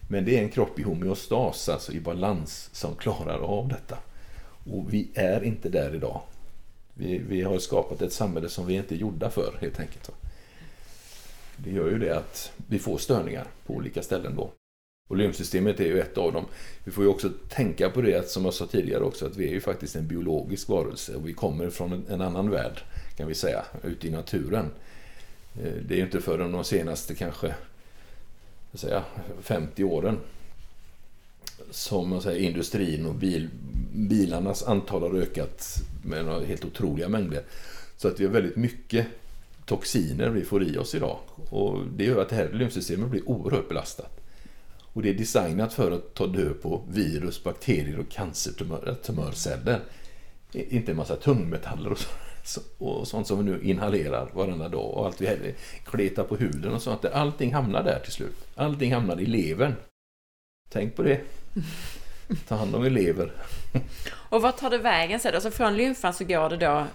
[0.10, 3.97] Men det är en kropp i homeostas, alltså i balans, som klarar av detta.
[4.71, 6.21] Och vi är inte där idag.
[6.93, 10.12] Vi, vi har skapat ett samhälle som vi inte är gjorda för helt enkelt.
[11.58, 14.52] Det gör ju det att vi får störningar på olika ställen då.
[15.12, 16.45] Och lymfsystemet är ju ett av dem.
[16.84, 19.52] Vi får ju också tänka på det, som jag sa tidigare också, att vi är
[19.52, 22.82] ju faktiskt en biologisk varelse och vi kommer från en annan värld,
[23.17, 24.65] kan vi säga, ute i naturen.
[25.63, 27.56] Eh, det är ju inte förrän de senaste kanske
[28.74, 29.04] säga,
[29.41, 30.17] 50 åren
[31.71, 33.50] som man säger, industrin och bil,
[33.93, 37.43] bilarnas antal har ökat med några helt otroliga mängder.
[37.97, 39.08] Så att vi har väldigt mycket
[39.65, 41.19] toxiner vi får i oss idag.
[41.50, 44.20] Och det gör att det här lymfsystemet blir oerhört belastat.
[44.93, 49.80] Och det är designat för att ta död på virus, bakterier och cancertumörceller.
[50.54, 51.99] Inte en massa tungmetaller och,
[52.43, 56.73] så, och sånt som vi nu inhalerar varenda dag och allt vi kletar på huden
[56.73, 57.06] och sånt.
[57.06, 58.36] Allting hamnar där till slut.
[58.56, 59.75] Allting hamnar i levern.
[60.69, 61.21] Tänk på det.
[62.47, 63.32] Ta hand om elever.
[64.13, 65.36] Och vad tar det vägen sen?
[65.36, 66.86] Alltså från lymfan så går det då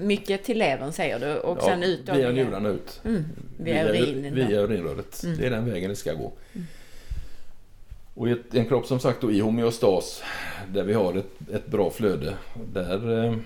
[0.00, 2.08] mycket till levern säger du och ja, sen ut?
[2.08, 3.00] Via njurarna ut.
[3.04, 3.24] Mm,
[3.58, 4.34] via, via urinen?
[4.34, 5.22] Via urinröret.
[5.24, 5.36] Mm.
[5.38, 6.32] Det är den vägen det ska gå.
[6.52, 6.66] Mm.
[8.20, 10.22] Och i en kropp som sagt då, i homeostas
[10.68, 12.36] där vi har ett, ett bra flöde
[12.72, 13.36] där eh,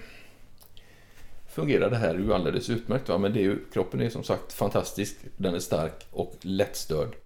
[1.48, 3.08] fungerar det här ju alldeles utmärkt.
[3.08, 3.18] Va?
[3.18, 5.16] Men det är ju, kroppen är som sagt fantastisk.
[5.37, 7.16] Den är stark och lättstörd.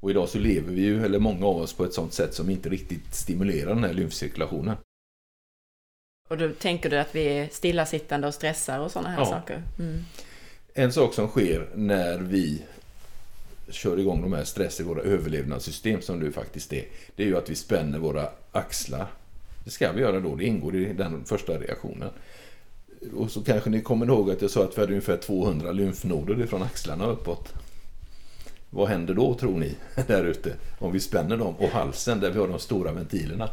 [0.00, 2.50] Och idag så lever vi ju, eller många av oss, på ett sånt sätt som
[2.50, 4.76] inte riktigt stimulerar den här lymfcirkulationen.
[6.28, 9.24] Och då tänker du att vi är stillasittande och stressar och sådana här ja.
[9.24, 9.62] saker?
[9.78, 10.04] Mm.
[10.74, 12.62] En sak som sker när vi
[13.70, 16.84] kör igång de här stress i våra överlevnadssystem som det faktiskt är.
[17.16, 19.06] Det är ju att vi spänner våra axlar.
[19.64, 22.10] Det ska vi göra då, det ingår i den första reaktionen.
[23.14, 26.40] Och så kanske ni kommer ihåg att jag sa att vi hade ungefär 200 lymfnoder
[26.40, 27.52] ifrån axlarna uppåt.
[28.70, 29.74] Vad händer då tror ni
[30.06, 30.52] där ute?
[30.78, 33.50] Om vi spänner dem och halsen där vi har de stora ventilerna.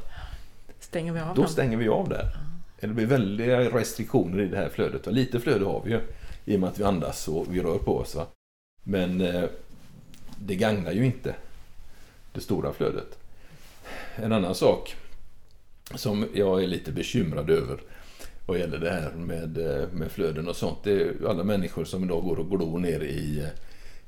[0.80, 1.52] Stänger vi av Då dem?
[1.52, 2.38] stänger vi av där.
[2.80, 5.06] Det blir väldiga restriktioner i det här flödet.
[5.08, 6.00] Lite flöde har vi ju
[6.46, 8.16] i och med att vi andas och vi rör på oss.
[8.16, 8.26] Va?
[8.84, 9.44] Men eh,
[10.40, 11.36] det gagnar ju inte
[12.34, 13.18] det stora flödet.
[14.16, 14.96] En annan sak
[15.96, 17.80] som jag är lite bekymrad över
[18.46, 20.78] vad gäller det här med, eh, med flöden och sånt.
[20.84, 23.46] Det är alla människor som idag går och glor ner i eh,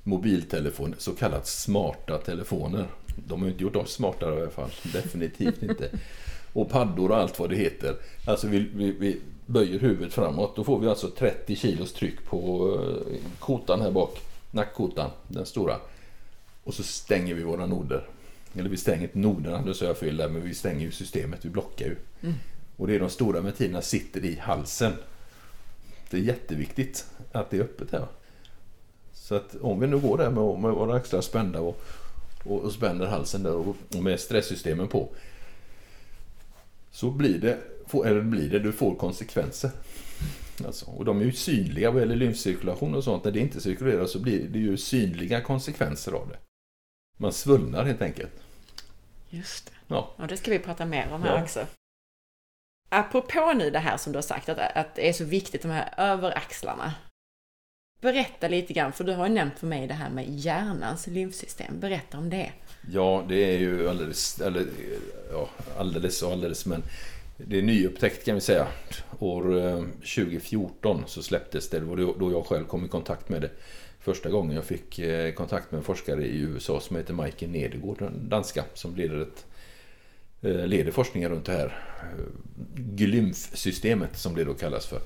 [0.03, 2.85] mobiltelefon, mobiltelefoner, så kallat smarta telefoner.
[3.27, 4.69] De har inte gjort oss smartare i alla fall.
[4.83, 5.89] Definitivt inte.
[6.53, 7.95] Och paddor och allt vad det heter.
[8.25, 10.55] Alltså vi, vi, vi böjer huvudet framåt.
[10.55, 14.19] Då får vi alltså 30 kilos tryck på eh, kotan här bak.
[14.51, 15.75] Nackkotan, den stora.
[16.67, 18.07] Och så stänger vi våra noder.
[18.55, 21.45] Eller vi stänger inte noderna, nu sa jag fel där, men vi stänger ju systemet,
[21.45, 21.95] vi blockar ju.
[22.21, 22.35] Mm.
[22.77, 24.93] Och det är de stora ventilerna sitter i halsen.
[26.09, 28.07] Det är jätteviktigt att det är öppet här.
[29.13, 31.81] Så att om vi nu går där med, med våra axlar spända och,
[32.43, 35.09] och, och spänner halsen där och, och med stresssystemen på.
[36.91, 37.57] Så blir det,
[38.05, 39.71] eller blir det, du får konsekvenser.
[40.65, 43.23] Alltså, och de är ju synliga vad gäller lymfcirkulation och sånt.
[43.23, 46.46] När det inte cirkulerar så blir det ju synliga konsekvenser av det.
[47.17, 48.31] Man svullnar helt enkelt.
[49.29, 49.71] Just det.
[49.87, 50.13] Ja.
[50.17, 51.43] Och det ska vi prata mer om här ja.
[51.43, 51.65] också.
[52.89, 55.71] Apropå nu det här som du har sagt, att, att det är så viktigt de
[55.71, 56.93] här överaxlarna.
[58.01, 61.79] Berätta lite grann, för du har ju nämnt för mig det här med hjärnans lymfsystem.
[61.79, 62.51] Berätta om det.
[62.91, 64.67] Ja, det är ju alldeles, eller,
[65.31, 66.83] ja, alldeles och alldeles, men
[67.37, 68.67] det är nyupptäckt kan vi säga.
[69.19, 69.43] År
[69.97, 73.49] 2014 eh, så släpptes det, det var då jag själv kom i kontakt med det.
[74.07, 78.01] Första gången jag fick eh, kontakt med en forskare i USA som heter Mike Nedergård,
[78.01, 79.45] en danska, som leder, ett,
[80.41, 82.23] eh, leder forskningen runt det här eh,
[82.75, 84.99] glymfsystemet som det då kallas för.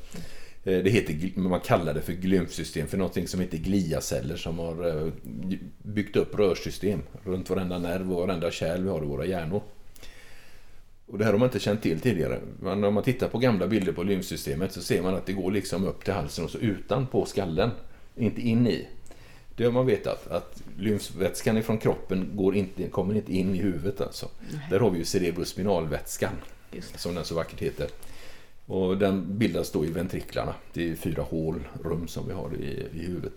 [0.63, 5.11] Det heter, man kallar det för glymfsystem för någonting som heter gliaceller som har
[5.83, 9.61] byggt upp rörsystem runt varenda nerv och varenda kärl vi har i våra hjärnor.
[11.05, 12.39] Och det här har man inte känt till tidigare.
[12.59, 15.51] Men om man tittar på gamla bilder på lymfsystemet så ser man att det går
[15.51, 17.71] liksom upp till halsen och så utanpå skallen.
[18.15, 18.87] Inte in i.
[19.55, 24.01] Det har man vetat att lymfvätskan ifrån kroppen går inte, kommer inte in i huvudet
[24.01, 24.27] alltså.
[24.51, 24.67] Nej.
[24.69, 26.33] Där har vi ju cerebrospinalvätskan.
[26.95, 27.87] Som den så vackert heter.
[28.65, 30.55] Och den bildas då i ventriklarna.
[30.73, 33.33] Det är fyra hål, rum som vi har i, i huvudet.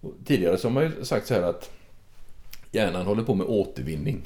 [0.00, 1.70] Och tidigare så har man ju sagt så här att
[2.72, 4.22] hjärnan håller på med återvinning.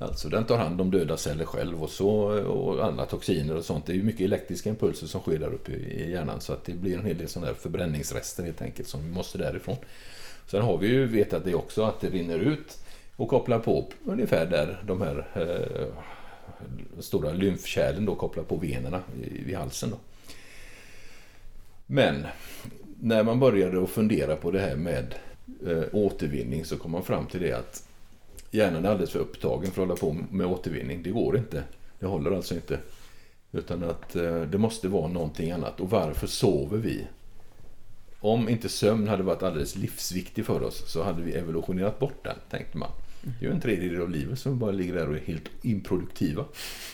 [0.00, 2.10] Alltså den tar hand om döda celler själv och, så,
[2.42, 3.86] och alla toxiner och sånt.
[3.86, 6.72] Det är ju mycket elektriska impulser som sker där uppe i hjärnan så att det
[6.72, 9.76] blir en hel del sådana där förbränningsrester helt enkelt som vi måste därifrån.
[10.46, 12.78] Sen har vi ju vetat det också att det rinner ut
[13.16, 16.02] och kopplar på ungefär där de här eh,
[17.02, 19.02] stora lymfkärlen då kopplar på venerna
[19.46, 19.90] vid halsen.
[19.90, 19.96] Då.
[21.86, 22.26] Men
[23.00, 25.14] när man började att fundera på det här med
[25.66, 27.87] eh, återvinning så kom man fram till det att
[28.50, 31.02] hjärnan är alldeles för upptagen för att hålla på med återvinning.
[31.02, 31.64] Det går inte.
[31.98, 32.78] Det håller alltså inte.
[33.52, 35.80] Utan att eh, det måste vara någonting annat.
[35.80, 37.06] Och varför sover vi?
[38.20, 42.36] Om inte sömn hade varit alldeles livsviktig för oss så hade vi evolutionerat bort den,
[42.50, 42.90] tänkte man.
[43.22, 46.44] Det är ju en tredjedel av livet som bara ligger där och är helt improduktiva.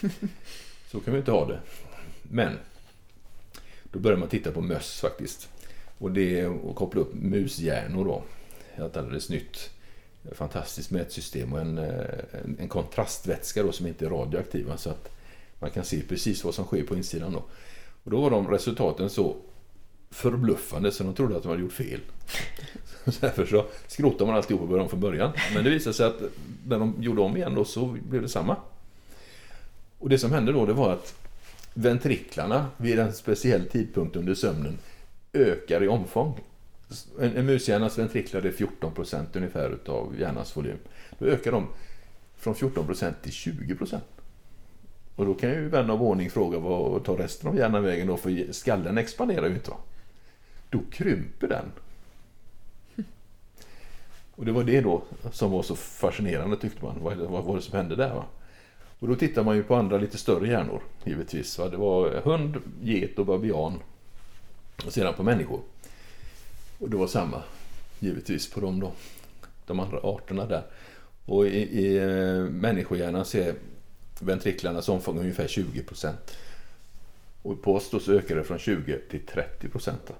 [0.91, 1.59] Så kan vi inte ha det.
[2.23, 2.53] Men
[3.83, 5.49] då börjar man titta på möss faktiskt.
[5.97, 8.23] Och det är att koppla upp mushjärnor då.
[8.85, 9.69] Ett alldeles nytt
[10.31, 14.71] fantastiskt mätsystem och en, eh, en, en kontrastvätska då som inte är radioaktiv.
[14.77, 15.09] Så att
[15.59, 17.33] man kan se precis vad som sker på insidan.
[17.33, 17.43] Då.
[18.03, 19.35] Och då var de resultaten så
[20.09, 21.99] förbluffande så de trodde att de hade gjort fel.
[23.05, 25.31] Så därför så skrotade man alltihop och började om från början.
[25.53, 26.21] Men det visade sig att
[26.67, 28.55] när de gjorde om igen då så blev det samma.
[29.99, 31.15] Och det som hände då det var att
[31.73, 34.77] ventriklarna vid en speciell tidpunkt under sömnen
[35.33, 36.39] ökar i omfång.
[37.19, 40.77] En, en mushjärnas ventriklar är 14 procent ungefär utav hjärnans volym.
[41.19, 41.67] Då ökar de
[42.37, 44.03] från 14 procent till 20 procent.
[45.15, 48.17] Och då kan ju vän av ordning fråga vad tar resten av hjärnan vägen då?
[48.17, 49.69] För skallen expanderar ju inte.
[49.69, 49.77] Va?
[50.69, 51.71] Då krymper den.
[54.35, 56.95] Och det var det då som var så fascinerande tyckte man.
[57.01, 58.13] Vad, vad var det som hände där?
[58.13, 58.25] Va?
[58.99, 61.59] Och då tittar man ju på andra lite större hjärnor givetvis.
[61.59, 61.69] Va?
[61.69, 63.79] Det var hund, get och babian.
[64.85, 65.59] Och sedan på människor.
[66.79, 67.43] Och det var samma
[67.99, 68.91] givetvis på dem då.
[69.65, 70.63] De andra arterna där.
[71.25, 73.55] Och i, i eh, människohjärnan så är
[74.19, 76.37] ventriklarnas omfång ungefär 20 procent.
[77.41, 80.11] Och på oss då så ökar det från 20 till 30 procent.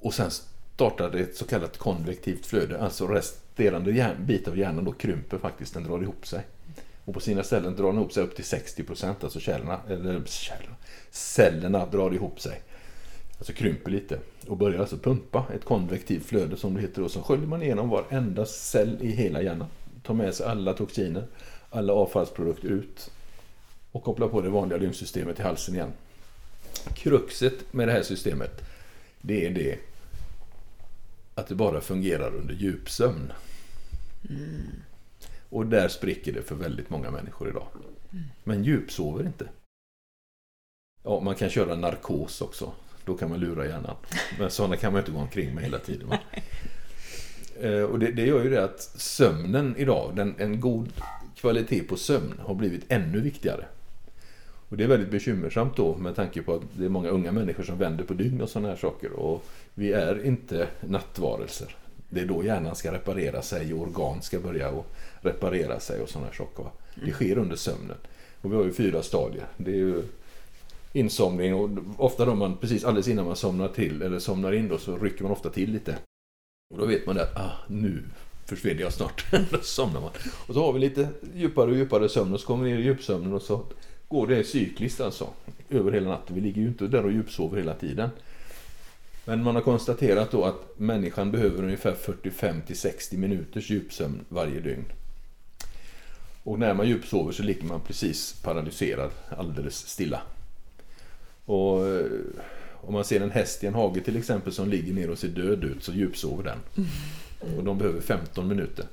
[0.00, 0.30] Och sen
[0.74, 2.80] startar det ett så kallat konvektivt flöde.
[2.80, 6.46] Alltså resterande bit av hjärnan då krymper faktiskt, den drar ihop sig.
[7.04, 10.22] Och på sina ställen drar den ihop sig upp till 60 procent, alltså kärlorna, eller
[10.26, 10.76] kärlorna,
[11.10, 12.62] cellerna drar ihop sig.
[13.42, 17.02] Alltså krymper lite och börjar alltså pumpa ett konvektivt flöde som det heter.
[17.02, 19.68] Och så sköljer man igenom varenda cell i hela hjärnan.
[20.02, 21.26] Tar med sig alla toxiner,
[21.70, 23.10] alla avfallsprodukter ut
[23.92, 25.92] och kopplar på det vanliga lymfsystemet i halsen igen.
[26.94, 28.62] Kruxet med det här systemet
[29.20, 29.78] det är det
[31.34, 33.32] att det bara fungerar under djupsömn.
[34.28, 34.70] Mm.
[35.48, 37.66] Och där spricker det för väldigt många människor idag.
[38.12, 38.24] Mm.
[38.44, 39.48] Men djupsover inte.
[41.02, 42.72] Ja, man kan köra narkos också.
[43.04, 43.96] Då kan man lura hjärnan.
[44.38, 46.08] Men sådana kan man inte gå omkring med hela tiden.
[47.60, 50.88] Eh, och det, det, gör ju det att sömnen idag, den, en god
[51.36, 53.64] kvalitet på sömn har blivit ännu viktigare.
[54.68, 57.64] Och det är väldigt bekymmersamt då med tanke på att det är många unga människor
[57.64, 59.12] som vänder på dygn och sådana här saker.
[59.12, 61.76] Och vi är inte nattvarelser.
[62.08, 64.86] Det är då hjärnan ska reparera sig och organ ska börja och
[65.20, 66.66] reparera sig och sådana här saker.
[66.94, 67.14] Det mm.
[67.14, 67.96] sker under sömnen.
[68.40, 69.46] Och vi har ju fyra stadier.
[69.56, 70.02] Det är ju
[70.92, 74.78] insomning och ofta då man precis alldeles innan man somnar till eller somnar in då
[74.78, 75.98] så rycker man ofta till lite.
[76.74, 78.02] Och då vet man att ah, nu
[78.46, 79.24] försvinner jag snart.
[79.50, 80.10] då somnar man.
[80.46, 82.82] Och så har vi lite djupare och djupare sömn och så kommer vi ner i
[82.82, 83.64] djupsömnen och så
[84.08, 85.28] går det cykliskt alltså.
[85.70, 86.34] Över hela natten.
[86.34, 88.10] Vi ligger ju inte där och djupsover hela tiden.
[89.24, 94.60] Men man har konstaterat då att människan behöver ungefär 45 till 60 minuters djupsömn varje
[94.60, 94.84] dygn.
[96.42, 100.20] Och när man djupsover så ligger man precis paralyserad, alldeles stilla.
[101.44, 102.06] Och eh,
[102.80, 105.28] om man ser en häst i en hage till exempel som ligger ner och ser
[105.28, 106.58] död ut så djupsover den.
[106.76, 107.58] Mm.
[107.58, 108.84] Och de behöver 15 minuter.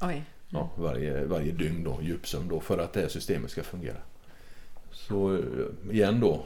[0.00, 0.24] Oj.
[0.48, 3.96] Ja, varje, varje dygn då, djupsömn då, för att det här systemet ska fungera.
[4.90, 5.40] Så eh,
[5.92, 6.44] igen då,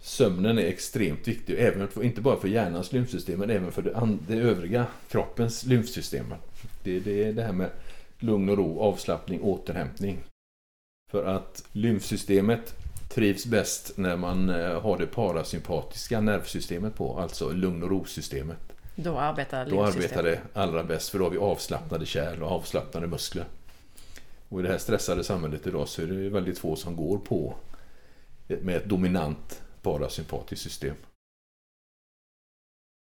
[0.00, 4.18] sömnen är extremt viktig, även för, inte bara för hjärnans lymfsystem men även för det,
[4.28, 6.34] det övriga kroppens lymfsystem.
[6.82, 7.70] Det, det är det här med
[8.18, 10.18] lugn och ro, avslappning, återhämtning.
[11.10, 12.74] För att lymfsystemet
[13.14, 18.58] trivs bäst när man eh, har det parasympatiska nervsystemet på, alltså lugn och ro-systemet.
[18.94, 23.06] Då arbetar Då arbetar det allra bäst för då har vi avslappnade kärl och avslappnade
[23.06, 23.44] muskler.
[24.48, 27.54] Och i det här stressade samhället idag så är det väldigt få som går på
[28.46, 30.96] med ett dominant parasympatiskt system.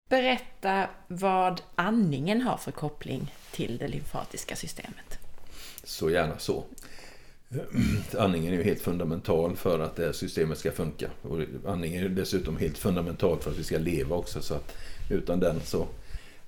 [0.09, 5.19] Berätta vad andningen har för koppling till det lymfatiska systemet.
[5.83, 6.63] Så gärna så.
[7.55, 11.09] Eh, andningen är ju helt fundamental för att det här systemet ska funka.
[11.21, 14.41] Och andningen är dessutom helt fundamental för att vi ska leva också.
[14.41, 14.75] Så att
[15.09, 15.87] utan den så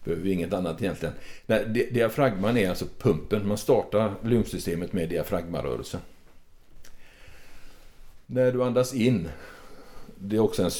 [0.03, 1.15] behöver vi inget annat egentligen.
[1.45, 3.47] Nej, diafragman är alltså pumpen.
[3.47, 6.01] Man startar lymfsystemet med diafragmarörelsen.
[8.25, 9.29] När du andas in,
[10.19, 10.71] det är också en,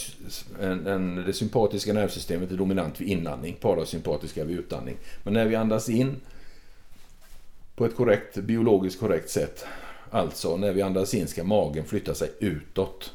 [0.61, 4.97] en, en, det sympatiska nervsystemet är dominant vid inandning, parasympatiska vid utandning.
[5.23, 6.15] Men när vi andas in
[7.75, 9.65] på ett korrekt, biologiskt korrekt sätt,
[10.15, 13.13] alltså när vi andas in ska magen flytta sig utåt.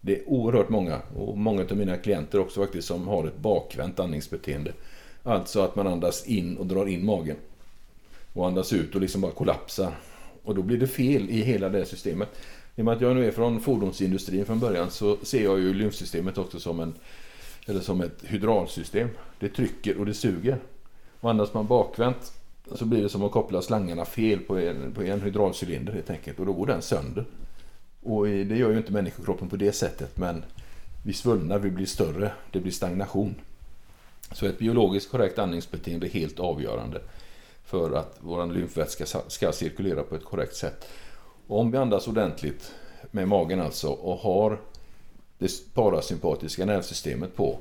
[0.00, 4.00] Det är oerhört många, och många av mina klienter också faktiskt, som har ett bakvänt
[4.00, 4.72] andningsbeteende.
[5.22, 7.36] Alltså att man andas in och drar in magen.
[8.32, 9.92] Och andas ut och liksom bara kollapsar.
[10.42, 12.28] Och då blir det fel i hela det systemet.
[12.76, 15.74] I och med att jag nu är från fordonsindustrin från början så ser jag ju
[15.74, 16.94] lymfsystemet också som, en,
[17.66, 19.08] eller som ett hydraulsystem.
[19.38, 20.58] Det trycker och det suger.
[21.20, 22.32] Och andas man bakvänt
[22.74, 26.38] så blir det som att koppla slangarna fel på en, på en hydraulcylinder helt enkelt.
[26.38, 27.24] Och då går den sönder.
[28.02, 30.44] Och det gör ju inte människokroppen på det sättet men
[31.04, 33.34] vi svullnar, vi blir större, det blir stagnation.
[34.32, 37.00] Så ett biologiskt korrekt andningsbeteende är helt avgörande
[37.64, 40.88] för att vår lymfvätska ska cirkulera på ett korrekt sätt.
[41.46, 42.72] Och om vi andas ordentligt
[43.10, 44.60] med magen alltså och har
[45.38, 47.58] det parasympatiska nervsystemet på.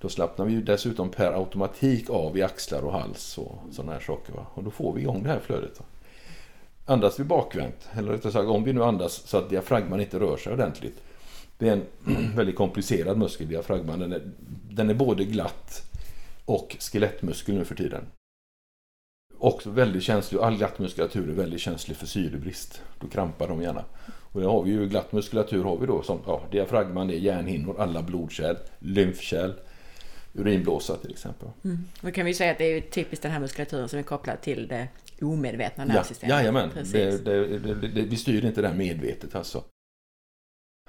[0.00, 4.00] Då slappnar vi ju dessutom per automatik av i axlar och hals och sådana här
[4.00, 4.32] saker.
[4.32, 4.46] Va?
[4.54, 5.80] Och då får vi igång det här flödet.
[5.80, 5.86] Va?
[6.86, 10.36] Andas vi bakvänt, eller rättare sagt om vi nu andas så att diafragman inte rör
[10.36, 11.02] sig ordentligt.
[11.58, 11.86] Det är en
[12.36, 13.98] väldigt komplicerad muskel, diafragman.
[13.98, 14.22] Den är,
[14.70, 15.82] den är både glatt
[16.44, 18.04] och skelettmuskel nu för tiden.
[19.38, 22.82] Också väldigt känslig, all glatt muskulatur är väldigt känslig för syrebrist.
[23.00, 23.84] Då krampar de gärna.
[24.32, 28.02] Och har vi ju glatt muskulatur har vi då som ja, diafragman är hjärnhinnor, alla
[28.02, 29.52] blodkärl, lymfkärl,
[30.34, 31.48] urinblåsa till exempel.
[31.64, 31.78] Mm.
[32.00, 34.68] Då kan vi säga att det är typiskt den här muskulaturen som är kopplad till
[34.68, 34.88] det
[35.20, 36.30] omedvetna nervsystemet.
[36.30, 39.64] Ja, jajamän, det, det, det, vi styr inte det här medvetet alltså.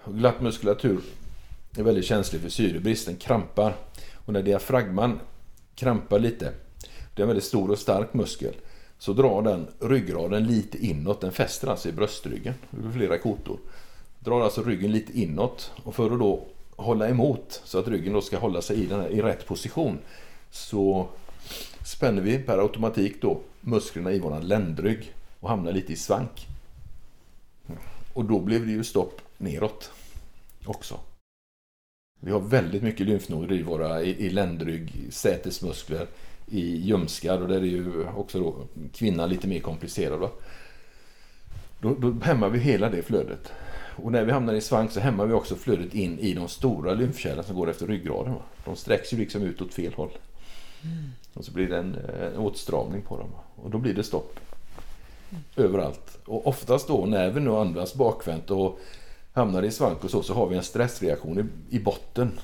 [0.05, 1.01] Glatt muskulatur
[1.77, 3.75] är väldigt känslig för syrebrist, den krampar.
[4.25, 5.19] Och när diafragman
[5.75, 6.53] krampar lite,
[7.15, 8.53] det är en väldigt stor och stark muskel,
[8.97, 11.21] så drar den ryggraden lite inåt.
[11.21, 13.59] Den fäster alltså i bröstryggen över flera kotor.
[14.19, 16.47] Drar alltså ryggen lite inåt och för att då
[16.81, 19.99] hålla emot så att ryggen då ska hålla sig i, den här, i rätt position
[20.51, 21.07] så
[21.85, 26.47] spänner vi per automatik då musklerna i våran ländrygg och hamnar lite i svank.
[28.13, 29.91] Och då blev det ju stopp neråt
[30.65, 30.99] också.
[32.19, 36.07] Vi har väldigt mycket lymfnoder i våra i, i ländrygg, sätesmuskler,
[36.47, 38.55] i ljumskar och där är ju också då
[38.93, 40.19] kvinnan lite mer komplicerad.
[40.19, 40.29] Va?
[41.79, 43.51] Då, då hämmar vi hela det flödet.
[44.03, 46.93] Och när vi hamnar i svank så hämmar vi också flödet in i de stora
[46.93, 48.33] lymfkärlen som går efter ryggraden.
[48.65, 50.09] De sträcks ju liksom ut åt fel håll.
[50.83, 51.11] Mm.
[51.33, 53.29] Och så blir det en, en åtstramning på dem.
[53.55, 54.39] Och då blir det stopp.
[55.29, 55.43] Mm.
[55.55, 56.17] Överallt.
[56.25, 58.79] Och oftast då när vi nu andas bakvänt och
[59.33, 62.39] hamnar i svank och så, så har vi en stressreaktion i, i botten.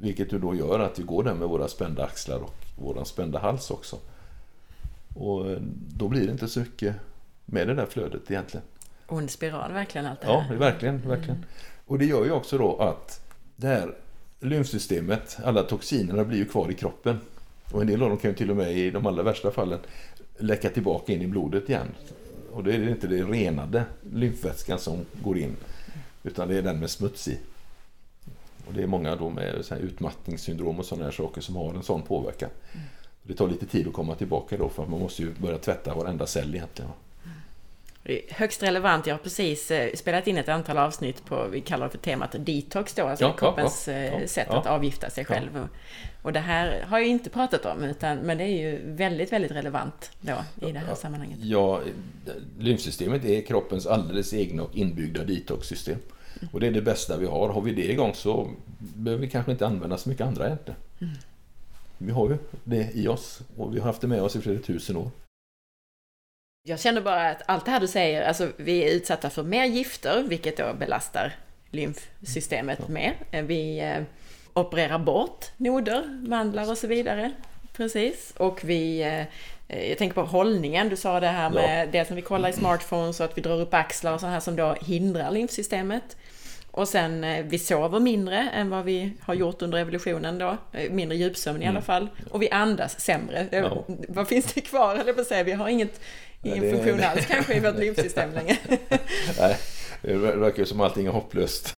[0.00, 3.38] Vilket ju då gör att vi går där med våra spända axlar och våran spända
[3.38, 3.96] hals också.
[5.14, 6.96] Och eh, då blir det inte så mycket
[7.44, 8.66] med det där flödet egentligen.
[9.06, 10.46] Ond spiral verkligen allt det här.
[10.50, 11.36] Ja, verkligen, verkligen.
[11.36, 11.48] Mm.
[11.86, 13.20] Och det gör ju också då att
[13.56, 13.94] det här
[14.40, 17.20] lymfsystemet, alla toxinerna blir ju kvar i kroppen.
[17.72, 19.78] Och en del av dem kan ju till och med i de allra värsta fallen
[20.38, 21.86] läcka tillbaka in i blodet igen.
[22.52, 25.56] Och då är det inte det renade lymfvätskan som går in
[26.22, 27.38] utan det är den med smuts i.
[28.66, 32.02] Och det är många då med utmattningssyndrom och sådana här saker som har en sån
[32.02, 32.50] påverkan.
[32.72, 32.86] Mm.
[33.22, 36.26] Det tar lite tid att komma tillbaka då för man måste ju börja tvätta varenda
[36.26, 36.90] cell egentligen.
[38.30, 41.90] Högst relevant, jag har precis eh, spelat in ett antal avsnitt på, vi kallar det
[41.90, 45.68] för temat detox då, alltså ja, kroppens ja, ja, eh, sätt att avgifta sig själv.
[46.22, 49.50] Och det här har jag inte pratat om, utan, men det är ju väldigt, väldigt
[49.50, 51.38] relevant då i det här sammanhanget.
[51.42, 51.80] Ja,
[52.58, 55.98] lymfsystemet är kroppens alldeles egna och inbyggda detoxsystem.
[56.40, 56.48] Mm.
[56.52, 57.48] Och det är det bästa vi har.
[57.48, 60.80] Har vi det igång så behöver vi kanske inte använda så mycket andra egentligen.
[61.00, 61.14] Mm.
[61.98, 64.58] Vi har ju det i oss och vi har haft det med oss i flera
[64.58, 65.10] tusen år.
[66.68, 69.64] Jag känner bara att allt det här du säger, alltså vi är utsatta för mer
[69.64, 71.34] gifter, vilket då belastar
[71.70, 73.14] lymfsystemet mer.
[73.42, 74.02] Vi eh,
[74.52, 77.32] opererar bort noder, mandlar och så vidare.
[77.72, 78.32] Precis.
[78.36, 79.02] Och vi,
[79.68, 81.92] eh, jag tänker på hållningen, du sa det här med ja.
[81.92, 84.40] det som vi kollar i smartphones och att vi drar upp axlar och så här
[84.40, 86.16] som då hindrar lymfsystemet.
[86.70, 90.56] Och sen eh, vi sover mindre än vad vi har gjort under evolutionen då.
[90.90, 91.82] Mindre djupsömn i alla mm.
[91.82, 92.08] fall.
[92.30, 93.46] Och vi andas sämre.
[93.50, 93.84] Ja.
[94.08, 95.42] Vad finns det kvar, eller på att säga?
[95.42, 96.00] Vi har inget
[96.46, 98.56] ingen funktion alls kanske i vårt lymfsystem längre.
[99.38, 99.56] Nej,
[100.02, 101.72] det verkar som allting är hopplöst.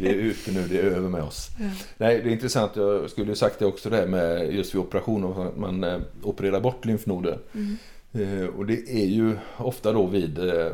[0.00, 1.50] Det är ute nu, det är över med oss.
[1.60, 1.66] Ja.
[1.96, 5.56] Nej, det är intressant, jag skulle sagt det också det med just vid operationer, att
[5.56, 7.38] man eh, opererar bort lymfnoder.
[7.54, 7.76] Mm.
[8.12, 10.72] Eh, och det är ju ofta då vid eh,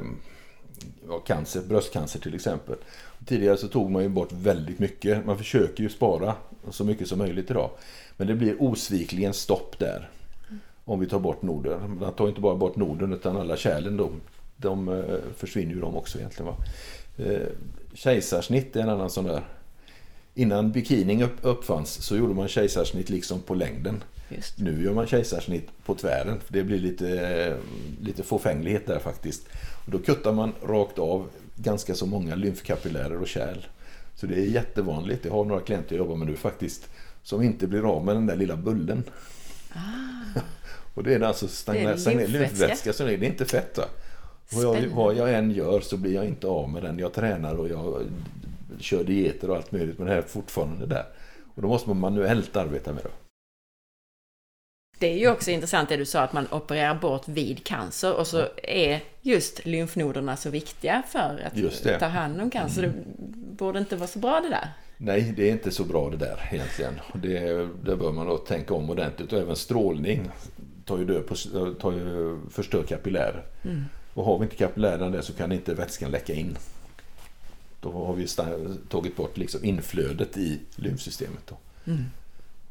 [1.08, 2.76] ja, cancer, bröstcancer till exempel.
[3.26, 6.34] Tidigare så tog man ju bort väldigt mycket, man försöker ju spara
[6.70, 7.70] så mycket som möjligt idag.
[8.16, 10.08] Men det blir osvikligen stopp där
[10.88, 11.98] om vi tar bort Norden.
[12.00, 14.20] Man tar inte bara bort Norden utan alla kärlen de,
[14.56, 16.52] de eh, försvinner ju de också egentligen.
[16.52, 16.56] Va?
[17.16, 17.46] Eh,
[17.94, 19.42] kejsarsnitt är en annan sån där.
[20.34, 24.04] Innan bikinin uppfanns så gjorde man kejsarsnitt liksom på längden.
[24.28, 24.58] Just.
[24.58, 26.40] Nu gör man kejsarsnitt på tvären.
[26.40, 27.56] För det blir lite,
[28.00, 29.48] lite fåfänglighet där faktiskt.
[29.84, 33.66] Och då kuttar man rakt av ganska så många lymfkapillärer och kärl.
[34.14, 35.24] Så det är jättevanligt.
[35.24, 36.88] Jag har några klienter jag jobbar med nu faktiskt
[37.22, 39.04] som inte blir av med den där lilla bullen.
[39.72, 40.40] Ah.
[40.98, 42.92] Och det är alltså stagnerad lymfvätska.
[42.92, 43.78] Så det är inte fett.
[43.78, 43.84] Va?
[44.50, 46.98] Vad jag, vad jag än gör så blir jag inte av med den.
[46.98, 48.02] Jag tränar och jag
[48.78, 49.98] kör dieter och allt möjligt.
[49.98, 51.04] Men det här är fortfarande där.
[51.54, 53.10] Och då måste man manuellt arbeta med det.
[54.98, 58.26] Det är ju också intressant det du sa att man opererar bort vid cancer och
[58.26, 62.84] så är just lymfnoderna så viktiga för att ta hand om cancer.
[62.84, 62.96] Mm.
[63.16, 64.68] Det borde inte vara så bra det där.
[65.00, 67.00] Nej, det är inte så bra det där egentligen.
[67.14, 70.30] Det, det bör man då tänka om ordentligt och även strålning
[70.88, 71.34] tar ju, död på,
[71.80, 73.44] tar ju, förstör kapillärer.
[73.64, 73.84] Mm.
[74.14, 76.58] Och har vi inte kapillärerna där så kan inte vätskan läcka in.
[77.80, 78.26] då har vi
[78.88, 81.46] tagit bort liksom inflödet i lymfsystemet.
[81.46, 81.56] Då.
[81.92, 82.04] Mm.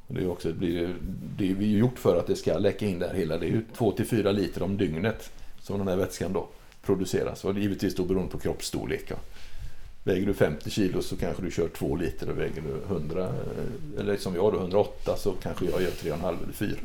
[0.07, 0.95] Och det är också, det blir,
[1.37, 3.37] det är gjort för att det ska läcka in där hela.
[3.37, 6.47] Det är ju 2-4 liter om dygnet som den här vätskan då
[6.81, 7.45] produceras.
[7.45, 9.11] Och givetvis då beroende på kroppsstorlek.
[10.07, 13.99] Väger du 50 kilo så kanske du kör 2 liter och väger du 100 eh,
[13.99, 16.77] eller som jag då 108 så kanske jag gör 3,5 eller 4.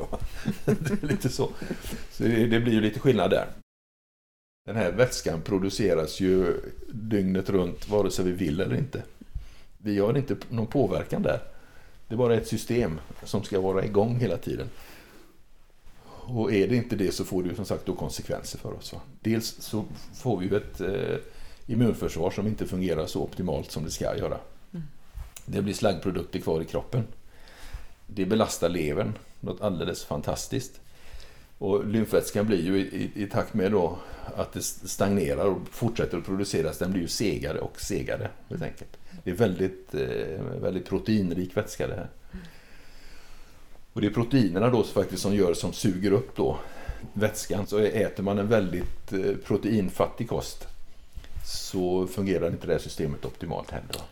[0.64, 1.50] det är lite så.
[2.10, 3.46] Så det, blir ju lite skillnad där.
[4.66, 9.02] Den här vätskan produceras ju dygnet runt vare sig vi vill eller inte.
[9.78, 11.40] Vi har inte någon påverkan där.
[12.08, 14.66] Det är bara ett system som ska vara igång hela tiden.
[16.08, 18.92] Och är det inte det så får det ju som sagt då konsekvenser för oss.
[18.92, 19.00] Va?
[19.20, 21.16] Dels så får vi ju ett eh,
[21.66, 24.38] immunförsvar som inte fungerar så optimalt som det ska göra.
[24.72, 24.86] Mm.
[25.46, 27.04] Det blir slaggprodukter kvar i kroppen.
[28.06, 30.80] Det belastar levern något alldeles fantastiskt.
[31.58, 33.98] Och lymfvätskan blir ju i, i, i, takt med då
[34.36, 38.98] att det stagnerar och fortsätter att produceras, den blir ju segare och segare helt enkelt.
[39.24, 42.08] Det är väldigt, eh, väldigt proteinrik vätska det här.
[43.92, 46.58] Och det är proteinerna då faktiskt som gör som suger upp då
[47.12, 47.66] vätskan.
[47.66, 50.68] Så äter man en väldigt eh, proteinfattig kost
[51.44, 54.02] så fungerar inte det här systemet optimalt heller.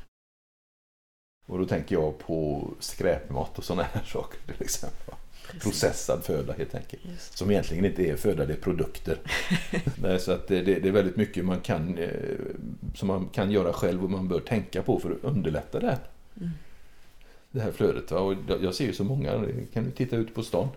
[1.46, 5.14] Och då tänker jag på skräpmat och sådana här saker till exempel.
[5.60, 7.04] Processad föda helt enkelt.
[7.04, 7.38] Just.
[7.38, 9.18] Som egentligen inte är föda, det är produkter.
[10.02, 12.10] Nej, så att det, det, är väldigt mycket man kan, eh,
[12.94, 15.98] som man kan göra själv och man bör tänka på för att underlätta det här.
[16.36, 16.50] Mm.
[17.50, 18.12] Det här flödet.
[18.12, 20.68] Och jag ser ju så många, kan du titta ut på stan.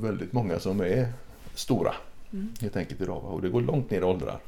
[0.00, 1.12] Väldigt många som är
[1.54, 1.94] stora
[2.32, 2.54] mm.
[2.60, 3.24] helt enkelt idag.
[3.24, 4.40] Och det går långt ner i åldrar.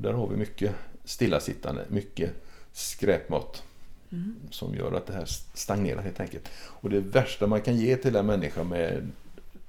[0.00, 0.74] Där har vi mycket
[1.04, 2.30] stillasittande, mycket
[2.72, 3.62] skräpmat.
[4.12, 4.36] Mm.
[4.50, 5.24] Som gör att det här
[5.54, 6.48] stagnerar helt enkelt.
[6.54, 9.10] Och det värsta man kan ge till en människa med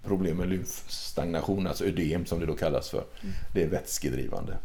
[0.04, 3.34] problem med lymfstagnation, alltså ödem som det då kallas för, mm.
[3.54, 4.58] det är vätskedrivande.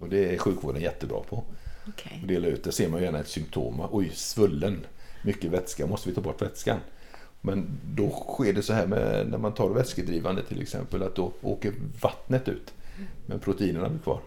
[0.00, 1.44] Och det är sjukvården jättebra på.
[1.88, 2.20] Okay.
[2.22, 3.88] Och dela ut det ser man gärna ett symptom.
[3.90, 4.86] Oj, svullen,
[5.24, 6.78] mycket vätska, måste vi ta bort vätskan?
[7.40, 11.32] Men då sker det så här med när man tar vätskedrivande till exempel att då
[11.40, 12.72] åker vattnet ut.
[13.26, 14.20] Men proteinerna blir kvar.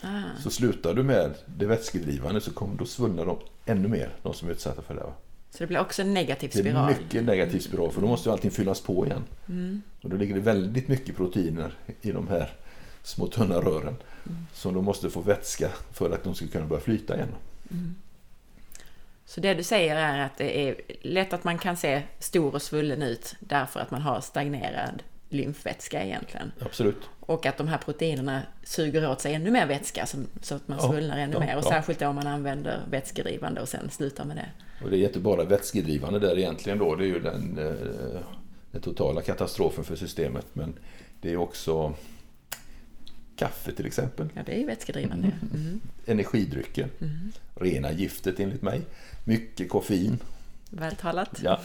[0.00, 0.40] Ah.
[0.42, 4.48] Så slutar du med det vätskedrivande så kommer då svullna de ännu mer, de som
[4.48, 5.02] är utsatta för det.
[5.50, 6.86] Så det blir också en negativ spiral?
[6.86, 9.24] Det är mycket negativ spiral för då måste ju allting fyllas på igen.
[9.48, 9.82] Mm.
[10.02, 12.52] Och då ligger det väldigt mycket proteiner i de här
[13.02, 13.96] små tunna rören
[14.26, 14.46] mm.
[14.52, 17.28] som de måste få vätska för att de ska kunna börja flyta igen.
[17.70, 17.94] Mm.
[19.26, 22.62] Så det du säger är att det är lätt att man kan se stor och
[22.62, 26.52] svullen ut därför att man har stagnerad lymfvätska egentligen.
[26.60, 26.96] Absolut.
[27.20, 30.06] Och att de här proteinerna suger åt sig ännu mer vätska
[30.42, 31.56] så att man ja, svullnar ännu ja, mer.
[31.56, 31.70] Och ja.
[31.70, 34.48] särskilt om man använder vätskedrivande och sen slutar med det.
[34.84, 36.94] Och det är inte bara vätskedrivande där egentligen då.
[36.94, 38.20] Det är ju den, eh,
[38.70, 40.46] den totala katastrofen för systemet.
[40.52, 40.74] Men
[41.20, 41.94] det är också
[43.36, 44.28] kaffe till exempel.
[44.34, 45.32] Ja, det är ju vätskedrivande.
[45.52, 45.66] Mm.
[45.66, 45.80] Mm.
[46.06, 46.88] Energidrycker.
[47.00, 47.32] Mm.
[47.54, 48.80] Rena giftet enligt mig.
[49.24, 50.18] Mycket koffein
[50.70, 51.40] Vältalat.
[51.42, 51.60] Ja.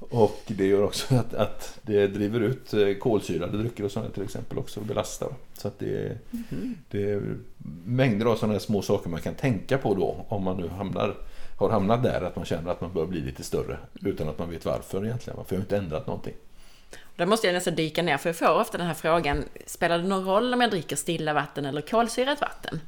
[0.00, 4.22] Och det gör också att, att det driver ut eh, kolsyrade drycker och sådana till
[4.22, 5.28] exempel också och belastar.
[5.54, 6.18] Så att det,
[6.50, 6.74] mm.
[6.90, 7.36] det är
[7.84, 11.14] mängder av sådana små saker man kan tänka på då om man nu hamnar,
[11.58, 14.50] har hamnat där att man känner att man bör bli lite större utan att man
[14.50, 15.38] vet varför egentligen.
[15.48, 16.34] Jag har inte ändrat någonting.
[17.16, 20.04] Där måste jag nästan dyka ner för jag får ofta den här frågan, spelar det
[20.04, 22.80] någon roll om jag dricker stilla vatten eller kolsyrat vatten?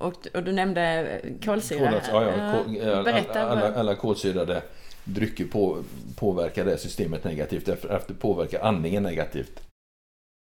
[0.00, 1.88] Och, och du nämnde kolsyra.
[1.88, 2.74] Kolat, ja, ja, kol,
[3.04, 3.40] Berätta.
[3.40, 4.62] Alla, alla kolsyrade
[5.04, 5.82] drycker på,
[6.16, 9.60] påverkar det systemet negativt efter påverkar andningen negativt.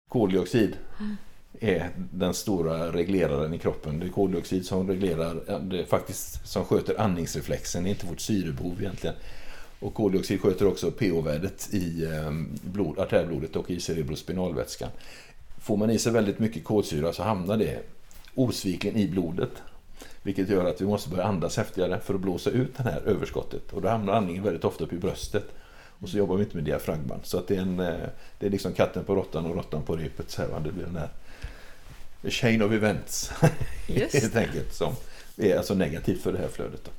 [0.08, 0.76] Koldioxid
[1.60, 3.98] är den stora regleraren i kroppen.
[3.98, 8.80] Det är koldioxid som reglerar, det faktiskt som sköter andningsreflexen, det är inte vårt syrebehov
[8.80, 9.16] egentligen.
[9.80, 14.90] Och koldioxid sköter också pH-värdet i ehm, blod, artärblodet och i cerebrospinalvätskan.
[15.60, 17.82] Får man i sig väldigt mycket kolsyra så hamnar det
[18.34, 19.50] osvikligen i blodet.
[20.22, 23.72] Vilket gör att vi måste börja andas häftigare för att blåsa ut det här överskottet.
[23.72, 25.44] Och då hamnar andningen väldigt ofta upp i bröstet.
[26.00, 27.20] Och så jobbar vi inte med diafragman.
[27.22, 28.08] Så att det är, en, eh,
[28.38, 30.30] det är liksom katten på råttan och råttan på repet.
[30.30, 31.08] Så här, det blir den här
[32.30, 33.30] chain of events.
[33.88, 34.74] helt enkelt.
[34.74, 34.94] Som
[35.36, 36.84] är alltså negativt för det här flödet.
[36.84, 36.90] Då.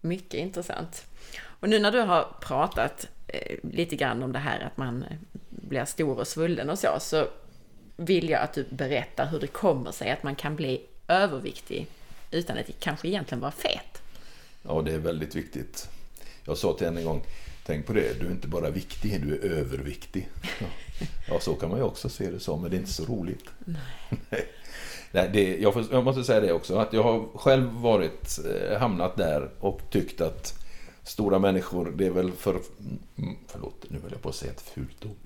[0.00, 1.04] Mycket intressant.
[1.38, 5.04] Och nu när du har pratat eh, lite grann om det här att man
[5.48, 7.26] blir stor och svullen och så, så
[7.96, 11.86] vill jag att du berättar hur det kommer sig att man kan bli överviktig
[12.30, 14.02] utan att kanske egentligen vara fet.
[14.62, 15.88] Ja, det är väldigt viktigt.
[16.44, 17.22] Jag sa till henne en gång,
[17.66, 20.28] tänk på det, du är inte bara viktig, du är överviktig.
[20.60, 20.66] Ja,
[21.28, 23.44] ja så kan man ju också se det som, men det är inte så roligt.
[23.58, 24.20] Nej.
[25.10, 29.16] Nej, det, jag, jag, måste säga det också, att jag har själv varit, eh, hamnat
[29.16, 30.54] där och tyckt att
[31.02, 32.60] stora människor, det är väl för...
[33.18, 35.16] Mm, förlåt, nu höll jag på att säga ett fult ord.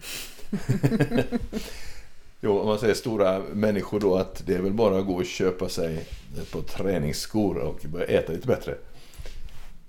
[2.40, 5.26] Jo, om man säger stora människor då att det är väl bara att gå och
[5.26, 6.06] köpa sig
[6.40, 8.74] ett par träningsskor och börja äta lite bättre.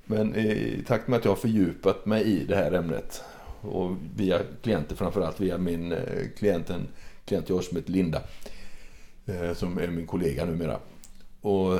[0.06, 3.24] Men i takt med att jag har fördjupat mig i det här ämnet
[3.62, 6.00] och via klienter framförallt via min eh,
[6.38, 6.88] klient, en
[7.26, 8.22] klient jag har som heter Linda
[9.26, 10.80] eh, som är min kollega numera.
[11.42, 11.80] Och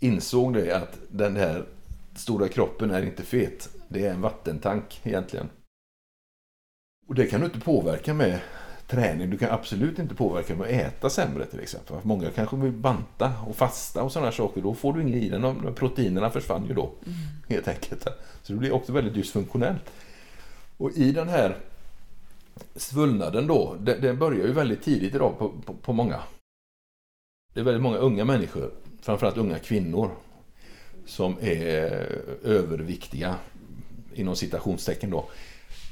[0.00, 1.64] insåg det att den här
[2.16, 3.68] stora kroppen är inte fet.
[3.88, 5.48] Det är en vattentank egentligen.
[7.06, 8.40] Och det kan du inte påverka med
[8.88, 9.30] träning.
[9.30, 11.96] Du kan absolut inte påverka med att äta sämre till exempel.
[12.02, 14.60] Många kanske vill banta och fasta och sådana saker.
[14.60, 15.74] Då får du inget i den.
[15.74, 16.90] Proteinerna försvann ju då.
[17.06, 17.18] Mm.
[17.48, 18.04] Helt enkelt.
[18.42, 19.82] Så det blir också väldigt dysfunktionellt.
[20.76, 21.56] Och i den här
[22.76, 26.20] svullnaden då, den, börjar ju väldigt tidigt idag på, på, på många.
[27.54, 28.70] Det är väldigt många unga människor,
[29.00, 30.10] framförallt unga kvinnor,
[31.06, 31.60] som är
[32.44, 33.36] överviktiga
[34.14, 35.28] inom citationstecken då.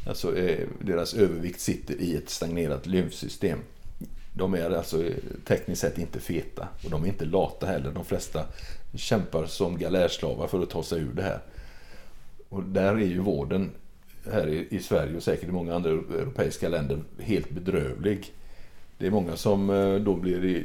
[0.07, 3.59] Alltså eh, deras övervikt sitter i ett stagnerat lymfsystem.
[4.33, 7.91] De är alltså eh, tekniskt sett inte feta och de är inte lata heller.
[7.91, 8.45] De flesta
[8.95, 11.41] kämpar som galärslavar för att ta sig ur det här.
[12.49, 13.71] Och där är ju vården
[14.33, 18.33] här i, Sverige och säkert i många andra europeiska länder helt bedrövlig.
[18.99, 20.65] Det är många som eh, då blir,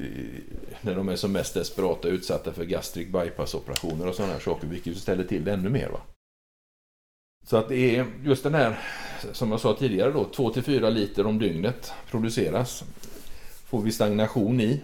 [0.82, 4.98] när de är som mest desperata, utsatta för gastric bypass-operationer och sådana här saker, vilket
[4.98, 5.90] ställer till det ännu mer.
[5.90, 6.00] Va?
[7.44, 8.80] Så att det är just den här,
[9.32, 12.84] som jag sa tidigare då, 2-4 liter om dygnet produceras.
[13.66, 14.82] Får vi stagnation i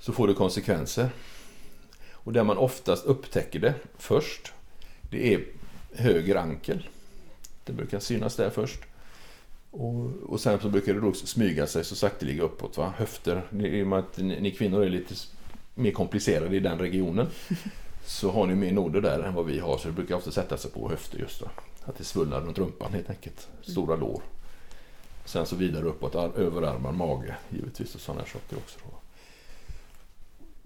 [0.00, 1.10] så får det konsekvenser.
[2.12, 4.52] Och där man oftast upptäcker det först,
[5.10, 5.44] det är
[5.94, 6.88] höger ankel.
[7.64, 8.80] Det brukar synas där först.
[9.70, 12.76] Och, och sen så brukar det då smyga sig så sakteliga uppåt.
[12.76, 12.92] Va?
[12.96, 15.14] Höfter, i och med att ni, ni kvinnor är lite
[15.74, 17.26] mer komplicerade i den regionen
[18.08, 20.56] så har ni mer noder där än vad vi har så det brukar ofta sätta
[20.56, 21.46] sig på höfter just då.
[21.84, 23.48] Att det svullnar runt rumpan helt enkelt.
[23.62, 24.00] Stora mm.
[24.00, 24.22] lår.
[25.24, 28.78] Sen så vidare uppåt överarmar, mage givetvis och sådana saker också.
[28.84, 28.98] Då.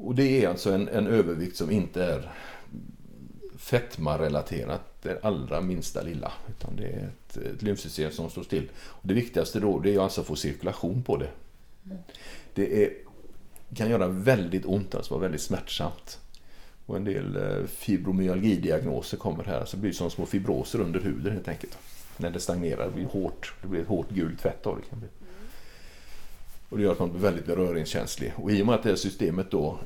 [0.04, 2.32] Och det är alltså en, en övervikt som inte är
[3.56, 6.32] fetmarelaterat det allra minsta lilla.
[6.48, 8.70] Utan det är ett, ett lymfsystem som står still.
[8.76, 11.30] Och det viktigaste då det är alltså att få cirkulation på det.
[11.86, 11.98] Mm.
[12.54, 12.92] Det är,
[13.74, 16.18] kan göra väldigt ont, alltså vara väldigt smärtsamt.
[16.92, 19.64] Och en del eh, fibromyalgidiagnoser kommer här.
[19.64, 21.78] Så det blir som små fibroser under huden helt enkelt.
[22.16, 23.54] När det stagnerar, det blir hårt.
[23.62, 24.88] Det blir ett hårt gult fett av det.
[24.88, 25.08] Kan bli.
[26.68, 28.32] Och det gör att man blir väldigt beröringskänslig.
[28.36, 29.78] Och i och med att det här systemet då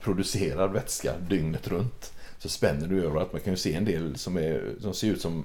[0.00, 4.36] producerar vätska dygnet runt så spänner du över att man kan se en del som,
[4.36, 5.44] är, som ser ut som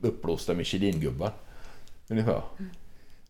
[0.00, 1.32] uppblåsta Michelin-gubbar.
[2.08, 2.42] Ungefär.
[2.58, 2.70] Mm.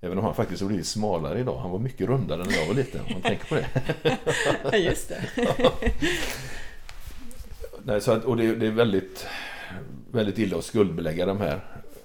[0.01, 1.59] Även om han faktiskt har blivit smalare idag.
[1.59, 3.01] Han var mycket rundare när jag var liten.
[3.01, 4.79] Om man tänker på det.
[4.79, 5.25] Just det.
[7.87, 9.27] Nej, så att, och det, det, är väldigt,
[10.11, 11.61] väldigt illa att skuldbelägga de här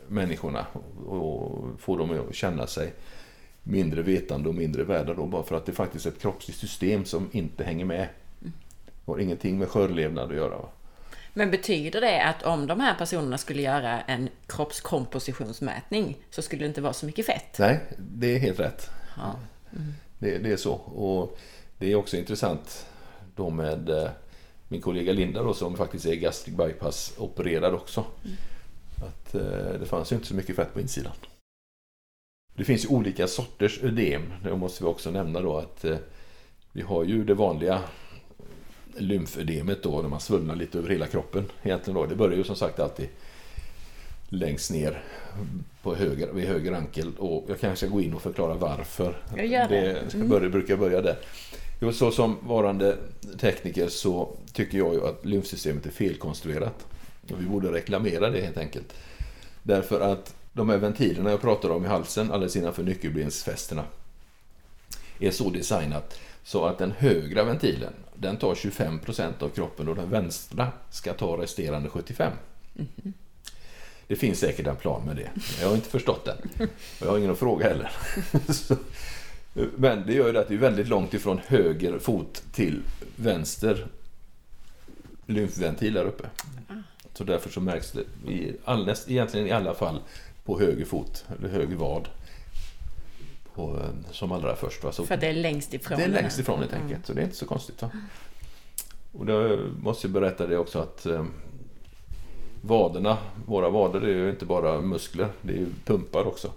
[0.07, 0.65] människorna
[1.07, 2.93] och få dem att känna sig
[3.63, 7.05] mindre vetande och mindre värda då bara för att det är faktiskt ett kroppsligt system
[7.05, 8.07] som inte hänger med.
[8.39, 8.51] Det
[9.05, 10.57] har ingenting med skörlevnad att göra.
[11.33, 16.67] Men betyder det att om de här personerna skulle göra en kroppskompositionsmätning så skulle det
[16.67, 17.59] inte vara så mycket fett?
[17.59, 18.89] Nej, det är helt rätt.
[19.17, 19.35] Ja.
[19.75, 19.93] Mm.
[20.19, 20.73] Det, det, är så.
[20.73, 21.39] Och
[21.77, 22.87] det är också intressant
[23.35, 24.09] då med eh,
[24.71, 28.05] min kollega Linda då, som faktiskt är gastric bypass opererad också.
[28.23, 28.37] Mm.
[28.95, 31.13] Att eh, det fanns ju inte så mycket fett på insidan.
[32.55, 34.33] Det finns ju olika sorters ödem.
[34.43, 35.97] Det måste vi också nämna då att eh,
[36.71, 37.81] vi har ju det vanliga
[38.97, 41.45] lymfödemet då när man svullnar lite över hela kroppen.
[41.63, 42.05] Egentligen då.
[42.05, 43.07] Det börjar ju som sagt alltid
[44.29, 45.03] längst ner
[45.81, 49.17] på höger, vid höger ankel och jag kanske ska gå in och förklara varför.
[49.37, 49.81] Jag gör det.
[49.81, 50.29] det mm.
[50.29, 51.17] börja, brukar börja där.
[51.89, 52.97] Så som varande
[53.39, 56.85] tekniker så tycker jag ju att lymfsystemet är felkonstruerat.
[57.31, 58.93] Och vi borde reklamera det helt enkelt.
[59.63, 63.83] Därför att de här ventilerna jag pratar om i halsen, alldeles innanför nyckelbensfästena,
[65.19, 70.09] är så designat så att den högra ventilen, den tar 25% av kroppen och den
[70.09, 72.33] vänstra ska ta resterande 75.
[72.75, 73.13] Mm.
[74.07, 75.29] Det finns säkert en plan med det.
[75.61, 76.37] Jag har inte förstått den.
[76.99, 77.91] Och jag har ingen att fråga heller.
[79.53, 82.81] Men det gör ju att det är väldigt långt ifrån höger fot till
[83.15, 83.87] vänster
[85.25, 86.29] lymfventil där uppe.
[87.13, 89.99] Så därför så märks det i all, egentligen i alla fall
[90.45, 92.07] på höger fot, eller höger vad.
[93.53, 94.83] På, som allra först.
[94.83, 94.91] Va?
[94.91, 95.97] Så För det är längst ifrån?
[95.97, 97.03] Det är längst ifrån helt enkelt, mm.
[97.03, 97.81] så det är inte så konstigt.
[97.81, 97.91] Va?
[99.11, 101.25] Och då måste jag berätta det också att eh,
[102.61, 106.51] vaderna, våra vader är ju inte bara muskler, det är ju pumpar också.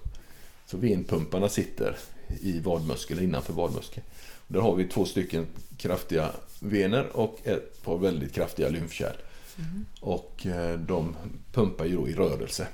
[0.66, 1.97] Så venpumparna sitter
[2.41, 4.07] i vadmuskeln, innanför vadmuskeln.
[4.47, 6.30] Där har vi två stycken kraftiga
[6.61, 9.16] vener och ett par väldigt kraftiga lymfkärl.
[9.59, 9.87] Mm.
[10.01, 11.16] Och eh, de
[11.53, 12.68] pumpar ju då i rörelse.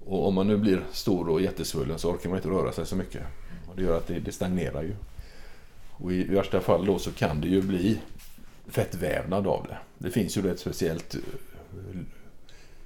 [0.00, 2.96] Och om man nu blir stor och jättesvullen så orkar man inte röra sig så
[2.96, 3.22] mycket.
[3.68, 4.96] Och det gör att det, det stagnerar ju.
[5.90, 7.98] Och i värsta fall då så kan det ju bli
[8.68, 9.78] fettvävnad av det.
[9.98, 11.16] Det finns ju ett speciellt,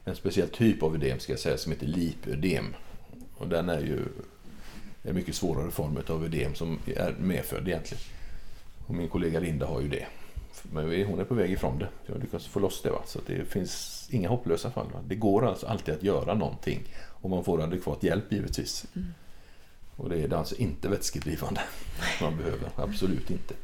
[0.04, 2.74] en speciell typ av ödem ska jag säga som heter lipödem.
[3.36, 4.04] Och den är ju
[5.02, 8.02] en mycket svårare form av ödem som är medfödd egentligen.
[8.86, 10.06] Och min kollega Linda har ju det.
[10.72, 11.88] Men hon är på väg ifrån det.
[12.06, 12.90] Jag har lyckats få loss det.
[12.90, 13.02] Va?
[13.06, 14.86] Så det finns inga hopplösa fall.
[14.92, 15.00] Va?
[15.08, 16.82] Det går alltså alltid att göra någonting.
[17.06, 18.86] Om man får adekvat hjälp givetvis.
[18.96, 19.14] Mm.
[19.96, 21.60] Och det är alltså inte vätskedrivande
[22.20, 22.70] man behöver.
[22.76, 23.54] Absolut inte.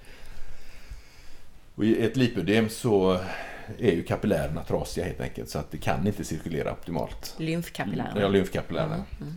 [1.74, 3.20] Och I ett lipödem så
[3.78, 7.34] är ju kapillärerna trasiga helt enkelt så att det kan inte cirkulera optimalt.
[7.39, 8.20] Lymfkapillärerna?
[8.20, 8.95] Ja, lymfkapillärerna.
[8.95, 9.07] Mm.
[9.20, 9.34] Mm.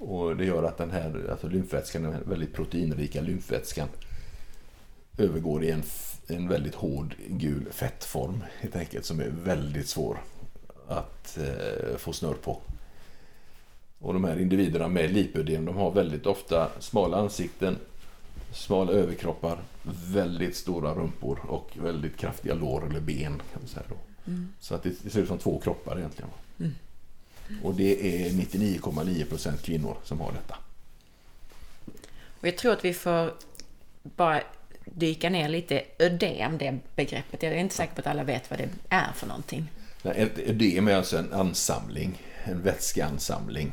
[0.00, 3.88] Och det gör att den här alltså lymfvätskan, den väldigt proteinrika lymfvätskan
[5.18, 5.82] övergår i en,
[6.26, 10.18] en väldigt hård gul fettform helt enkelt som är väldigt svår
[10.88, 12.60] att eh, få snurr på.
[13.98, 17.76] Och de här individerna med lipödem de har väldigt ofta smala ansikten,
[18.52, 19.58] smala överkroppar,
[20.06, 23.42] väldigt stora rumpor och väldigt kraftiga lår eller ben.
[23.52, 23.96] Kan man säga då.
[24.30, 24.48] Mm.
[24.60, 26.30] Så att det, det, ser ut som två kroppar egentligen.
[26.58, 26.72] Mm.
[27.62, 30.56] Och det är 99,9% kvinnor som har detta.
[32.40, 33.34] Och jag tror att vi får
[34.02, 34.42] bara
[34.84, 37.42] dyka ner lite ödem, det begreppet.
[37.42, 39.70] Jag är inte säker på att alla vet vad det är för någonting.
[40.04, 43.72] Ett ödem är alltså en ansamling, en vätskeansamling.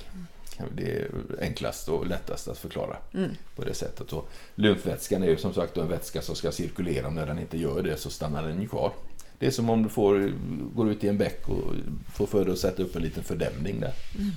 [0.76, 1.10] Det är
[1.42, 3.32] enklast och lättast att förklara mm.
[3.56, 4.14] på det sättet.
[4.14, 7.10] Och lymfvätskan är ju som sagt en vätska som ska cirkulera.
[7.10, 8.94] När den inte gör det så stannar den ju kvar.
[9.40, 10.34] Det är som om du får,
[10.76, 11.74] går ut i en bäck och
[12.14, 13.94] får för dig att sätta upp en liten fördämning där.
[14.16, 14.32] Mm.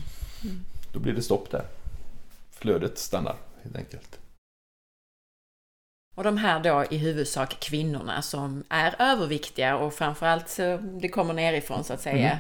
[0.44, 0.61] Mm.
[0.92, 1.64] Då blir det stopp där.
[2.51, 4.18] Flödet stannar helt enkelt.
[6.16, 10.57] Och de här då i huvudsak kvinnorna som är överviktiga och framförallt
[11.01, 12.30] det kommer nerifrån så att säga.
[12.30, 12.38] Mm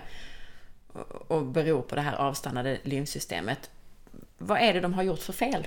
[1.28, 3.70] och beror på det här avstannade lymfsystemet.
[4.38, 5.66] Vad är det de har gjort för fel?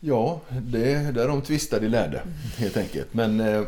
[0.00, 2.22] Ja, det är där de tvistar de lärde
[2.56, 3.14] helt enkelt.
[3.14, 3.62] Men eh,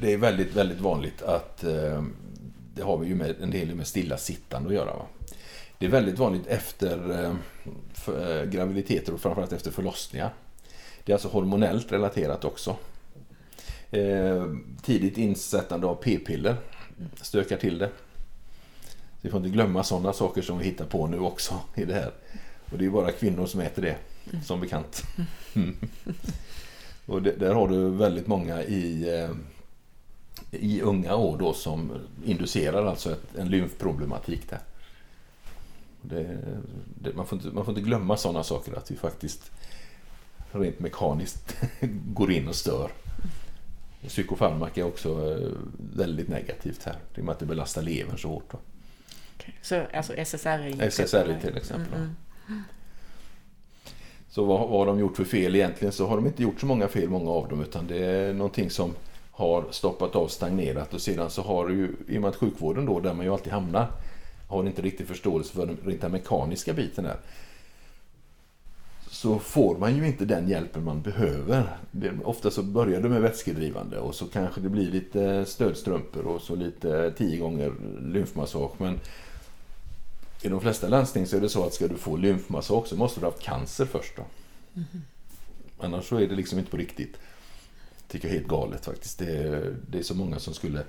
[0.00, 2.02] det är väldigt, väldigt vanligt att eh,
[2.74, 4.96] det har vi ju med, en del med stillasittande att göra.
[4.96, 5.06] Va?
[5.78, 7.34] Det är väldigt vanligt efter eh,
[7.94, 10.34] för, eh, graviditeter och framförallt efter förlossningar.
[11.04, 12.76] Det är alltså hormonellt relaterat också.
[13.90, 14.46] Eh,
[14.82, 16.56] tidigt insättande av p-piller
[17.22, 17.90] stökar till det.
[19.20, 22.10] Vi får inte glömma sådana saker som vi hittar på nu också i det här.
[22.72, 23.96] Och det är bara kvinnor som äter det,
[24.30, 24.44] mm.
[24.44, 25.02] som bekant.
[25.54, 25.76] Mm.
[27.06, 29.08] Och det, där har du väldigt många i,
[30.52, 31.92] i unga år då som
[32.24, 34.60] inducerar alltså ett, en lymfproblematik där.
[36.02, 36.38] Det,
[37.00, 39.50] det, man, får inte, man får inte glömma sådana saker att vi faktiskt
[40.52, 41.56] rent mekaniskt
[42.14, 42.90] går in och stör.
[44.08, 45.48] Psykofarmaka är också eh,
[45.94, 46.96] väldigt negativt här.
[47.14, 48.52] Det är med att det belastar levern så hårt.
[48.52, 48.58] Då.
[49.62, 50.90] Så alltså SSRI?
[50.90, 51.94] SSRI till exempel.
[51.94, 52.14] Mm,
[52.48, 52.62] mm.
[54.28, 55.92] Så vad, vad har de gjort för fel egentligen?
[55.92, 58.70] Så har de inte gjort så många fel, många av dem, utan det är någonting
[58.70, 58.94] som
[59.32, 63.00] har stoppat av, stagnerat och sedan så har ju, i och med att sjukvården då,
[63.00, 63.90] där man ju alltid hamnar,
[64.48, 67.16] har inte riktigt förståelse för den rent mekaniska biten här.
[69.10, 71.76] Så får man ju inte den hjälpen man behöver.
[72.24, 76.54] Ofta så börjar det med vätskedrivande och så kanske det blir lite stödstrumpor och så
[76.54, 78.72] lite tio gånger lymfmassage.
[78.78, 79.00] Men
[80.42, 83.20] i de flesta landsting så är det så att ska du få lymfmassage så måste
[83.20, 84.16] du ha haft cancer först.
[84.16, 84.22] Då.
[84.74, 84.86] Mm.
[85.78, 87.16] Annars så är det liksom inte på riktigt.
[88.12, 89.18] Tycker jag är helt galet faktiskt.
[89.18, 90.82] Det är, det är så många som skulle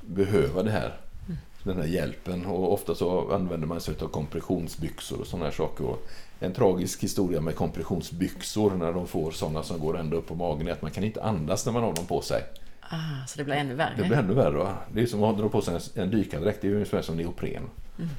[0.00, 1.00] behöva det här.
[1.26, 1.38] Mm.
[1.62, 2.46] Den här hjälpen.
[2.46, 5.84] Och ofta så använder man sig av kompressionsbyxor och sådana här saker.
[5.84, 6.08] Och
[6.40, 10.68] en tragisk historia med kompressionsbyxor när de får sådana som går ända upp på magen
[10.68, 12.42] är att man kan inte andas när man har dem på sig.
[12.80, 13.94] Ah, så det blir ännu värre?
[13.96, 14.74] Det blir ännu värre.
[14.92, 16.62] Det är som att dra på sig en dykardräkt.
[16.62, 17.62] Det är ungefär som neopren.
[17.98, 18.10] Mm.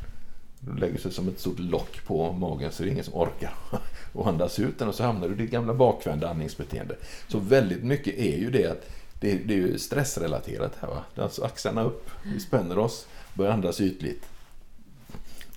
[0.78, 3.54] Lägger sig som ett stort lock på magen så det är ingen som orkar
[4.14, 6.96] och andas ut den och så hamnar du i ditt gamla bakvända andningsbeteende.
[7.28, 8.90] Så väldigt mycket är ju det att
[9.20, 10.88] det, det är ju stressrelaterat här.
[10.88, 11.04] Va?
[11.16, 14.26] Är alltså axlarna upp, vi spänner oss, börjar andas ytligt.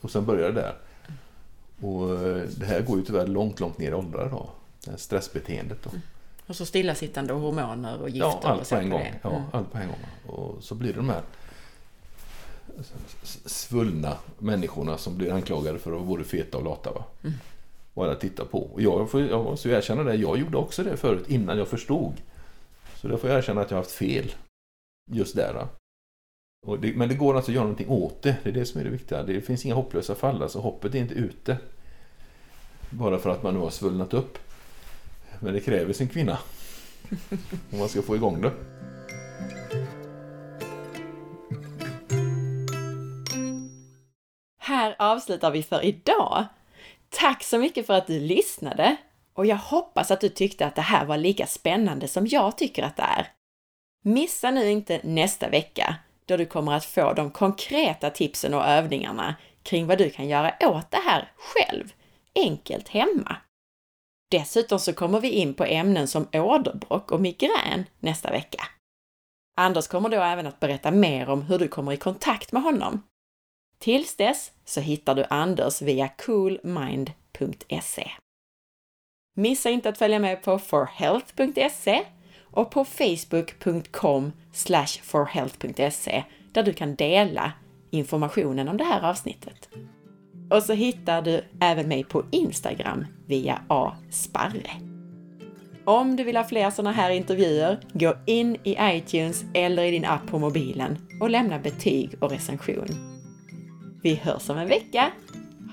[0.01, 0.77] Och sen börjar det där.
[1.81, 4.51] Och eh, det här går ju tyvärr långt, långt ner i åldrar då.
[4.85, 5.91] Det här stressbeteendet då.
[5.91, 6.03] Mm.
[6.47, 8.39] Och så stillasittande och hormoner och gifter.
[8.43, 9.13] Ja, allt på en gång.
[9.23, 9.43] Ja, mm.
[9.53, 10.37] allt på en gång.
[10.37, 11.23] Och så blir det de här
[13.45, 16.93] svullna människorna som blir anklagade för att vara både feta och lata.
[16.93, 17.05] Va?
[17.23, 17.35] Mm.
[17.95, 18.59] Och alla tittar på.
[18.59, 22.13] Och jag, får, jag måste erkänna det, jag gjorde också det förut innan jag förstod.
[22.97, 24.35] Så då får jag erkänna att jag har haft fel.
[25.11, 25.67] Just där.
[26.81, 28.37] Det, men det går alltså att göra någonting åt det.
[28.43, 29.23] Det är det som är det viktiga.
[29.23, 30.43] Det finns inga hopplösa fall.
[30.43, 31.59] Alltså hoppet är inte ute.
[32.91, 34.39] Bara för att man nu har svullnat upp.
[35.41, 36.39] Men det kräver sin kvinna.
[37.71, 38.53] Om man ska få igång det.
[44.73, 46.45] Här avslutar vi för idag.
[47.09, 48.97] Tack så mycket för att du lyssnade
[49.35, 52.83] och jag hoppas att du tyckte att det här var lika spännande som jag tycker
[52.83, 53.29] att det är.
[54.05, 55.97] Missa nu inte nästa vecka
[56.27, 60.55] då du kommer att få de konkreta tipsen och övningarna kring vad du kan göra
[60.61, 61.93] åt det här själv,
[62.35, 63.37] enkelt hemma.
[64.31, 68.63] Dessutom så kommer vi in på ämnen som åderbråck och migrän nästa vecka.
[69.57, 73.03] Anders kommer då även att berätta mer om hur du kommer i kontakt med honom.
[73.83, 78.11] Tills dess så hittar du Anders via coolmind.se.
[79.37, 82.03] Missa inte att följa med på forhealth.se
[82.41, 84.33] och på facebook.com
[85.03, 87.53] forhealth.se där du kan dela
[87.91, 89.69] informationen om det här avsnittet.
[90.51, 94.71] Och så hittar du även mig på Instagram via asparre.
[95.85, 100.05] Om du vill ha fler sådana här intervjuer, gå in i iTunes eller i din
[100.05, 103.12] app på mobilen och lämna betyg och recension.
[104.03, 105.11] Vi hörs om en vecka.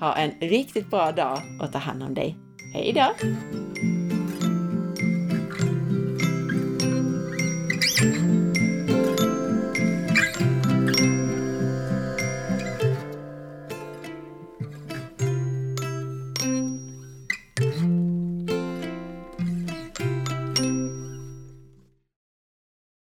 [0.00, 2.36] Ha en riktigt bra dag och ta hand om dig.
[2.74, 3.26] Hej då!